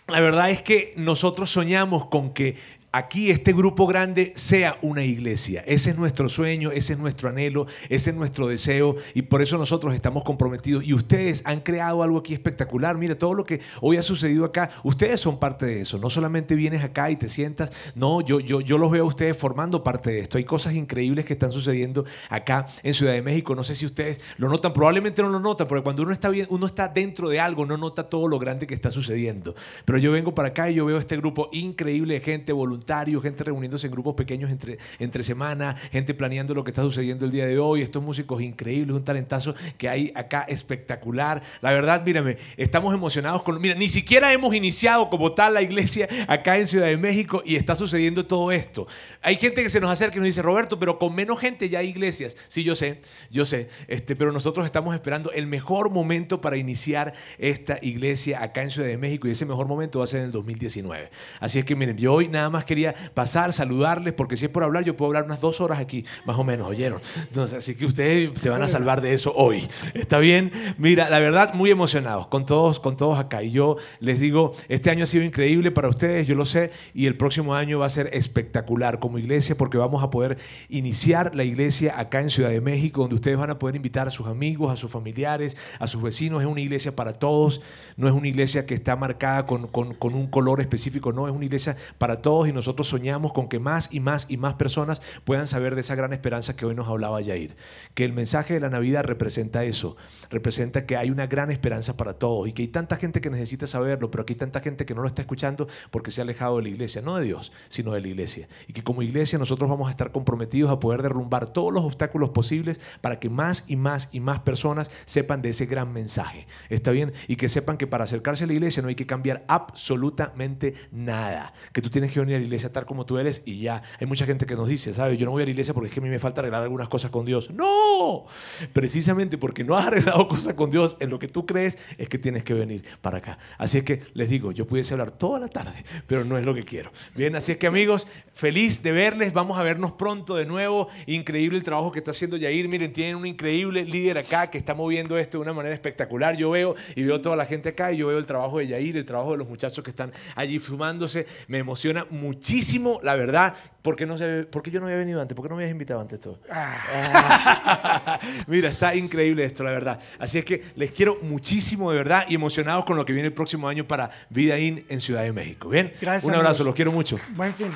la 0.07 0.19
verdad 0.19 0.49
es 0.49 0.61
que 0.61 0.93
nosotros 0.97 1.51
soñamos 1.51 2.05
con 2.05 2.33
que 2.33 2.57
aquí 2.91 3.31
este 3.31 3.53
grupo 3.53 3.87
grande 3.87 4.33
sea 4.35 4.77
una 4.81 5.03
iglesia. 5.03 5.63
Ese 5.67 5.91
es 5.91 5.97
nuestro 5.97 6.29
sueño, 6.29 6.71
ese 6.71 6.93
es 6.93 6.99
nuestro 6.99 7.29
anhelo, 7.29 7.67
ese 7.89 8.09
es 8.09 8.15
nuestro 8.15 8.47
deseo 8.47 8.95
y 9.13 9.23
por 9.23 9.41
eso 9.41 9.57
nosotros 9.57 9.93
estamos 9.93 10.23
comprometidos. 10.23 10.83
Y 10.83 10.93
ustedes 10.93 11.41
han 11.45 11.61
creado 11.61 12.03
algo 12.03 12.17
aquí 12.17 12.33
espectacular. 12.33 12.97
Mira, 12.97 13.17
todo 13.17 13.33
lo 13.33 13.43
que 13.43 13.61
hoy 13.81 13.97
ha 13.97 14.03
sucedido 14.03 14.45
acá, 14.45 14.71
ustedes 14.83 15.19
son 15.19 15.39
parte 15.39 15.65
de 15.65 15.81
eso. 15.81 15.97
No 15.97 16.09
solamente 16.09 16.55
vienes 16.55 16.83
acá 16.83 17.11
y 17.11 17.15
te 17.15 17.29
sientas, 17.29 17.71
no, 17.95 18.21
yo, 18.21 18.39
yo, 18.39 18.61
yo 18.61 18.77
los 18.77 18.91
veo 18.91 19.03
a 19.03 19.07
ustedes 19.07 19.37
formando 19.37 19.83
parte 19.83 20.11
de 20.11 20.19
esto. 20.19 20.37
Hay 20.37 20.45
cosas 20.45 20.73
increíbles 20.73 21.25
que 21.25 21.33
están 21.33 21.51
sucediendo 21.51 22.05
acá 22.29 22.65
en 22.83 22.93
Ciudad 22.93 23.13
de 23.13 23.21
México. 23.21 23.55
No 23.55 23.63
sé 23.63 23.75
si 23.75 23.85
ustedes 23.85 24.19
lo 24.37 24.49
notan, 24.49 24.73
probablemente 24.73 25.21
no 25.21 25.29
lo 25.29 25.39
notan, 25.39 25.67
porque 25.67 25.83
cuando 25.83 26.03
uno 26.03 26.11
está 26.11 26.29
bien, 26.29 26.47
uno 26.49 26.65
está 26.65 26.87
dentro 26.87 27.29
de 27.29 27.39
algo, 27.39 27.65
no 27.65 27.77
nota 27.77 28.09
todo 28.09 28.27
lo 28.27 28.39
grande 28.39 28.67
que 28.67 28.73
está 28.73 28.91
sucediendo. 28.91 29.55
Pero 29.85 29.97
yo 29.97 30.11
vengo 30.11 30.33
para 30.33 30.49
acá 30.49 30.69
y 30.69 30.75
yo 30.75 30.85
veo 30.85 30.97
este 30.97 31.17
grupo 31.17 31.49
increíble 31.51 32.15
de 32.15 32.21
gente 32.21 32.53
voluntaria, 32.53 32.78
gente 33.21 33.43
reuniéndose 33.43 33.87
en 33.87 33.91
grupos 33.91 34.15
pequeños 34.15 34.51
entre, 34.51 34.77
entre 34.99 35.23
semana, 35.23 35.75
gente 35.91 36.13
planeando 36.13 36.53
lo 36.53 36.63
que 36.63 36.71
está 36.71 36.81
sucediendo 36.81 37.25
el 37.25 37.31
día 37.31 37.45
de 37.45 37.59
hoy, 37.59 37.81
estos 37.81 38.03
músicos 38.03 38.41
increíbles, 38.41 38.95
un 38.95 39.03
talentazo 39.03 39.55
que 39.77 39.89
hay 39.89 40.11
acá 40.15 40.45
espectacular. 40.47 41.41
La 41.61 41.71
verdad, 41.71 42.03
mírame, 42.05 42.37
estamos 42.57 42.93
emocionados 42.93 43.43
con... 43.43 43.59
Mira, 43.61 43.75
ni 43.75 43.89
siquiera 43.89 44.31
hemos 44.33 44.53
iniciado 44.55 45.09
como 45.09 45.33
tal 45.33 45.53
la 45.53 45.61
iglesia 45.61 46.07
acá 46.27 46.57
en 46.57 46.67
Ciudad 46.67 46.87
de 46.87 46.97
México 46.97 47.41
y 47.45 47.55
está 47.55 47.75
sucediendo 47.75 48.25
todo 48.25 48.51
esto. 48.51 48.87
Hay 49.21 49.35
gente 49.35 49.63
que 49.63 49.69
se 49.69 49.79
nos 49.79 49.91
acerca 49.91 50.17
y 50.17 50.19
nos 50.19 50.27
dice, 50.27 50.41
Roberto, 50.41 50.79
pero 50.79 50.99
con 50.99 51.13
menos 51.15 51.39
gente 51.39 51.69
ya 51.69 51.79
hay 51.79 51.89
iglesias. 51.89 52.37
Sí, 52.47 52.63
yo 52.63 52.75
sé, 52.75 53.01
yo 53.29 53.45
sé, 53.45 53.69
este, 53.87 54.15
pero 54.15 54.31
nosotros 54.31 54.65
estamos 54.65 54.93
esperando 54.93 55.31
el 55.31 55.47
mejor 55.47 55.89
momento 55.89 56.41
para 56.41 56.57
iniciar 56.57 57.13
esta 57.37 57.77
iglesia 57.81 58.41
acá 58.43 58.63
en 58.63 58.71
Ciudad 58.71 58.87
de 58.87 58.97
México 58.97 59.27
y 59.27 59.31
ese 59.31 59.45
mejor 59.45 59.67
momento 59.67 59.99
va 59.99 60.05
a 60.05 60.07
ser 60.07 60.21
en 60.21 60.27
el 60.27 60.31
2019. 60.31 61.09
Así 61.39 61.59
es 61.59 61.65
que 61.65 61.75
miren, 61.75 61.97
yo 61.97 62.13
hoy 62.13 62.27
nada 62.27 62.49
más 62.49 62.65
quería 62.69 62.93
pasar, 63.15 63.51
saludarles, 63.51 64.13
porque 64.13 64.37
si 64.37 64.45
es 64.45 64.51
por 64.51 64.63
hablar, 64.63 64.83
yo 64.83 64.95
puedo 64.95 65.09
hablar 65.09 65.25
unas 65.25 65.41
dos 65.41 65.59
horas 65.59 65.79
aquí, 65.79 66.05
más 66.25 66.37
o 66.37 66.43
menos, 66.43 66.67
¿oyeron? 66.67 67.01
Entonces, 67.27 67.57
así 67.57 67.75
que 67.75 67.85
ustedes 67.87 68.39
se 68.39 68.49
van 68.49 68.61
a 68.61 68.67
salvar 68.67 69.01
de 69.01 69.15
eso 69.15 69.33
hoy. 69.35 69.67
¿Está 69.95 70.19
bien? 70.19 70.51
Mira, 70.77 71.09
la 71.09 71.17
verdad, 71.17 71.55
muy 71.55 71.71
emocionados 71.71 72.27
con 72.27 72.45
todos, 72.45 72.79
con 72.79 72.95
todos 72.95 73.17
acá. 73.17 73.41
Y 73.41 73.49
yo 73.49 73.77
les 73.99 74.19
digo, 74.19 74.53
este 74.67 74.91
año 74.91 75.05
ha 75.05 75.07
sido 75.07 75.23
increíble 75.23 75.71
para 75.71 75.89
ustedes, 75.89 76.27
yo 76.27 76.35
lo 76.35 76.45
sé, 76.45 76.69
y 76.93 77.07
el 77.07 77.17
próximo 77.17 77.55
año 77.55 77.79
va 77.79 77.87
a 77.87 77.89
ser 77.89 78.11
espectacular 78.13 78.99
como 78.99 79.17
iglesia, 79.17 79.57
porque 79.57 79.79
vamos 79.79 80.03
a 80.03 80.11
poder 80.11 80.37
iniciar 80.69 81.35
la 81.35 81.43
iglesia 81.43 81.99
acá 81.99 82.21
en 82.21 82.29
Ciudad 82.29 82.51
de 82.51 82.61
México, 82.61 83.01
donde 83.01 83.15
ustedes 83.15 83.37
van 83.37 83.49
a 83.49 83.57
poder 83.57 83.75
invitar 83.75 84.07
a 84.07 84.11
sus 84.11 84.27
amigos, 84.27 84.71
a 84.71 84.77
sus 84.77 84.91
familiares, 84.91 85.57
a 85.79 85.87
sus 85.87 86.03
vecinos. 86.03 86.43
Es 86.43 86.47
una 86.47 86.61
iglesia 86.61 86.95
para 86.95 87.13
todos, 87.13 87.61
no 87.97 88.07
es 88.07 88.13
una 88.13 88.27
iglesia 88.27 88.67
que 88.67 88.75
está 88.75 88.95
marcada 88.95 89.47
con, 89.47 89.67
con, 89.67 89.95
con 89.95 90.13
un 90.13 90.27
color 90.27 90.61
específico, 90.61 91.11
no, 91.11 91.27
es 91.27 91.33
una 91.33 91.45
iglesia 91.45 91.75
para 91.97 92.21
todos 92.21 92.47
y 92.47 92.53
nosotros 92.59 92.89
soñamos 92.89 93.31
con 93.31 93.47
que 93.47 93.57
más 93.57 93.87
y 93.89 94.01
más 94.01 94.25
y 94.27 94.35
más 94.35 94.55
personas 94.55 95.01
puedan 95.23 95.47
saber 95.47 95.75
de 95.75 95.81
esa 95.81 95.95
gran 95.95 96.11
esperanza 96.11 96.57
que 96.57 96.65
hoy 96.65 96.75
nos 96.75 96.89
hablaba 96.89 97.21
Yair. 97.21 97.55
Que 97.93 98.03
el 98.03 98.11
mensaje 98.11 98.53
de 98.53 98.59
la 98.59 98.69
Navidad 98.69 99.05
representa 99.05 99.63
eso, 99.63 99.95
representa 100.29 100.85
que 100.85 100.97
hay 100.97 101.09
una 101.09 101.25
gran 101.27 101.51
esperanza 101.51 101.95
para 101.95 102.15
todos 102.15 102.49
y 102.49 102.51
que 102.51 102.63
hay 102.63 102.67
tanta 102.67 102.97
gente 102.97 103.21
que 103.21 103.29
necesita 103.29 103.65
saberlo, 103.65 104.11
pero 104.11 104.25
que 104.25 104.33
hay 104.33 104.37
tanta 104.37 104.59
gente 104.59 104.85
que 104.85 104.93
no 104.93 105.01
lo 105.01 105.07
está 105.07 105.21
escuchando 105.21 105.69
porque 105.89 106.11
se 106.11 106.19
ha 106.19 106.23
alejado 106.23 106.57
de 106.57 106.63
la 106.63 106.69
iglesia, 106.69 107.01
no 107.01 107.15
de 107.15 107.23
Dios, 107.23 107.53
sino 107.69 107.93
de 107.93 108.01
la 108.01 108.09
iglesia. 108.09 108.49
Y 108.67 108.73
que 108.73 108.83
como 108.83 109.03
iglesia 109.03 109.39
nosotros 109.39 109.69
vamos 109.69 109.87
a 109.87 109.91
estar 109.91 110.11
comprometidos 110.11 110.69
a 110.69 110.81
poder 110.81 111.01
derrumbar 111.01 111.53
todos 111.53 111.71
los 111.71 111.85
obstáculos 111.85 112.31
posibles 112.31 112.81
para 112.99 113.19
que 113.21 113.29
más 113.29 113.63
y 113.67 113.77
más 113.77 114.09
y 114.11 114.19
más 114.19 114.41
personas 114.41 114.91
sepan 115.05 115.41
de 115.41 115.49
ese 115.49 115.65
gran 115.65 115.93
mensaje. 115.93 116.45
¿Está 116.67 116.91
bien? 116.91 117.13
Y 117.29 117.37
que 117.37 117.47
sepan 117.47 117.77
que 117.77 117.87
para 117.87 118.03
acercarse 118.03 118.43
a 118.43 118.47
la 118.47 118.53
iglesia 118.53 118.83
no 118.83 118.89
hay 118.89 118.95
que 118.95 119.07
cambiar 119.07 119.45
absolutamente 119.47 120.73
nada. 120.91 121.53
Que 121.71 121.81
tú 121.81 121.89
tienes 121.89 122.11
que 122.11 122.19
venir 122.19 122.35
a 122.35 122.39
la 122.39 122.45
iglesia 122.49 122.71
tal 122.71 122.85
como 122.85 123.05
tú 123.05 123.17
eres 123.17 123.41
y 123.45 123.61
ya. 123.61 123.81
Hay 123.99 124.07
mucha 124.07 124.25
gente 124.25 124.45
que 124.45 124.55
nos 124.55 124.67
dice, 124.67 124.93
¿sabes? 124.93 125.17
Yo 125.17 125.25
no 125.25 125.31
voy 125.31 125.43
a 125.43 125.45
la 125.45 125.51
iglesia 125.51 125.73
porque 125.73 125.87
es 125.87 125.93
que 125.93 125.99
a 125.99 126.03
mí 126.03 126.09
me 126.09 126.19
falta 126.19 126.41
arreglar 126.41 126.63
algunas 126.63 126.89
cosas 126.89 127.11
con 127.11 127.25
Dios. 127.25 127.49
No, 127.51 128.25
precisamente 128.73 129.37
porque 129.37 129.63
no 129.63 129.77
has 129.77 129.85
arreglado 129.87 130.27
cosas 130.27 130.53
con 130.55 130.69
Dios 130.69 130.97
en 130.99 131.09
lo 131.09 131.19
que 131.19 131.27
tú 131.27 131.45
crees 131.45 131.77
es 131.97 132.09
que 132.09 132.17
tienes 132.17 132.43
que 132.43 132.53
venir 132.53 132.83
para 133.01 133.19
acá. 133.19 133.37
Así 133.57 133.79
es 133.79 133.83
que 133.83 134.01
les 134.13 134.29
digo, 134.29 134.51
yo 134.51 134.67
pudiese 134.67 134.93
hablar 134.93 135.11
toda 135.11 135.39
la 135.39 135.47
tarde, 135.47 135.83
pero 136.07 136.25
no 136.25 136.37
es 136.37 136.45
lo 136.45 136.53
que 136.53 136.63
quiero. 136.63 136.91
Bien, 137.15 137.35
así 137.35 137.51
es 137.51 137.57
que 137.57 137.67
amigos, 137.67 138.07
feliz 138.33 138.81
de 138.83 138.91
verles. 138.91 139.33
Vamos 139.33 139.57
a 139.57 139.63
vernos 139.63 139.93
pronto 139.93 140.35
de 140.35 140.45
nuevo. 140.45 140.87
Increíble 141.05 141.57
el 141.57 141.63
trabajo 141.63 141.91
que 141.91 141.99
está 141.99 142.11
haciendo 142.11 142.37
Yair. 142.37 142.67
Miren, 142.67 142.93
tienen 142.93 143.15
un 143.15 143.25
increíble 143.25 143.85
líder 143.85 144.17
acá 144.17 144.49
que 144.49 144.57
está 144.57 144.73
moviendo 144.73 145.17
esto 145.17 145.37
de 145.37 145.43
una 145.43 145.53
manera 145.53 145.73
espectacular. 145.73 146.35
Yo 146.35 146.49
veo 146.51 146.75
y 146.95 147.03
veo 147.03 147.19
toda 147.21 147.35
la 147.35 147.45
gente 147.45 147.69
acá 147.69 147.91
y 147.91 147.97
yo 147.97 148.07
veo 148.07 148.17
el 148.17 148.25
trabajo 148.25 148.59
de 148.59 148.67
Yair, 148.67 148.97
el 148.97 149.05
trabajo 149.05 149.31
de 149.31 149.37
los 149.37 149.47
muchachos 149.47 149.83
que 149.83 149.89
están 149.89 150.11
allí 150.35 150.59
fumándose. 150.59 151.25
Me 151.47 151.57
emociona 151.57 152.05
muchísimo, 152.39 152.99
la 153.03 153.15
verdad. 153.15 153.53
¿Por 153.81 153.95
qué, 153.95 154.05
no 154.05 154.17
se, 154.17 154.43
¿Por 154.43 154.61
qué 154.61 154.71
yo 154.71 154.79
no 154.79 154.85
había 154.85 154.97
venido 154.97 155.21
antes? 155.21 155.35
¿Por 155.35 155.43
qué 155.43 155.49
no 155.49 155.55
me 155.55 155.63
habías 155.63 155.73
invitado 155.73 155.99
antes 155.99 156.19
todo? 156.19 156.39
Mira, 158.47 158.69
está 158.69 158.95
increíble 158.95 159.43
esto, 159.43 159.63
la 159.63 159.71
verdad. 159.71 159.99
Así 160.19 160.37
es 160.37 160.45
que 160.45 160.63
les 160.75 160.91
quiero 160.91 161.17
muchísimo, 161.21 161.91
de 161.91 161.97
verdad, 161.97 162.25
y 162.29 162.35
emocionados 162.35 162.85
con 162.85 162.95
lo 162.95 163.05
que 163.05 163.13
viene 163.13 163.27
el 163.27 163.33
próximo 163.33 163.67
año 163.67 163.85
para 163.85 164.09
Vida 164.29 164.57
In 164.57 164.85
en 164.89 165.01
Ciudad 165.01 165.23
de 165.23 165.33
México. 165.33 165.69
Bien, 165.69 165.93
Gracias, 166.01 166.23
un 166.23 166.33
abrazo, 166.33 166.61
amigos. 166.61 166.65
los 166.67 166.75
quiero 166.75 166.91
mucho. 166.91 167.17
Buen 167.35 167.53
fin. 167.53 167.67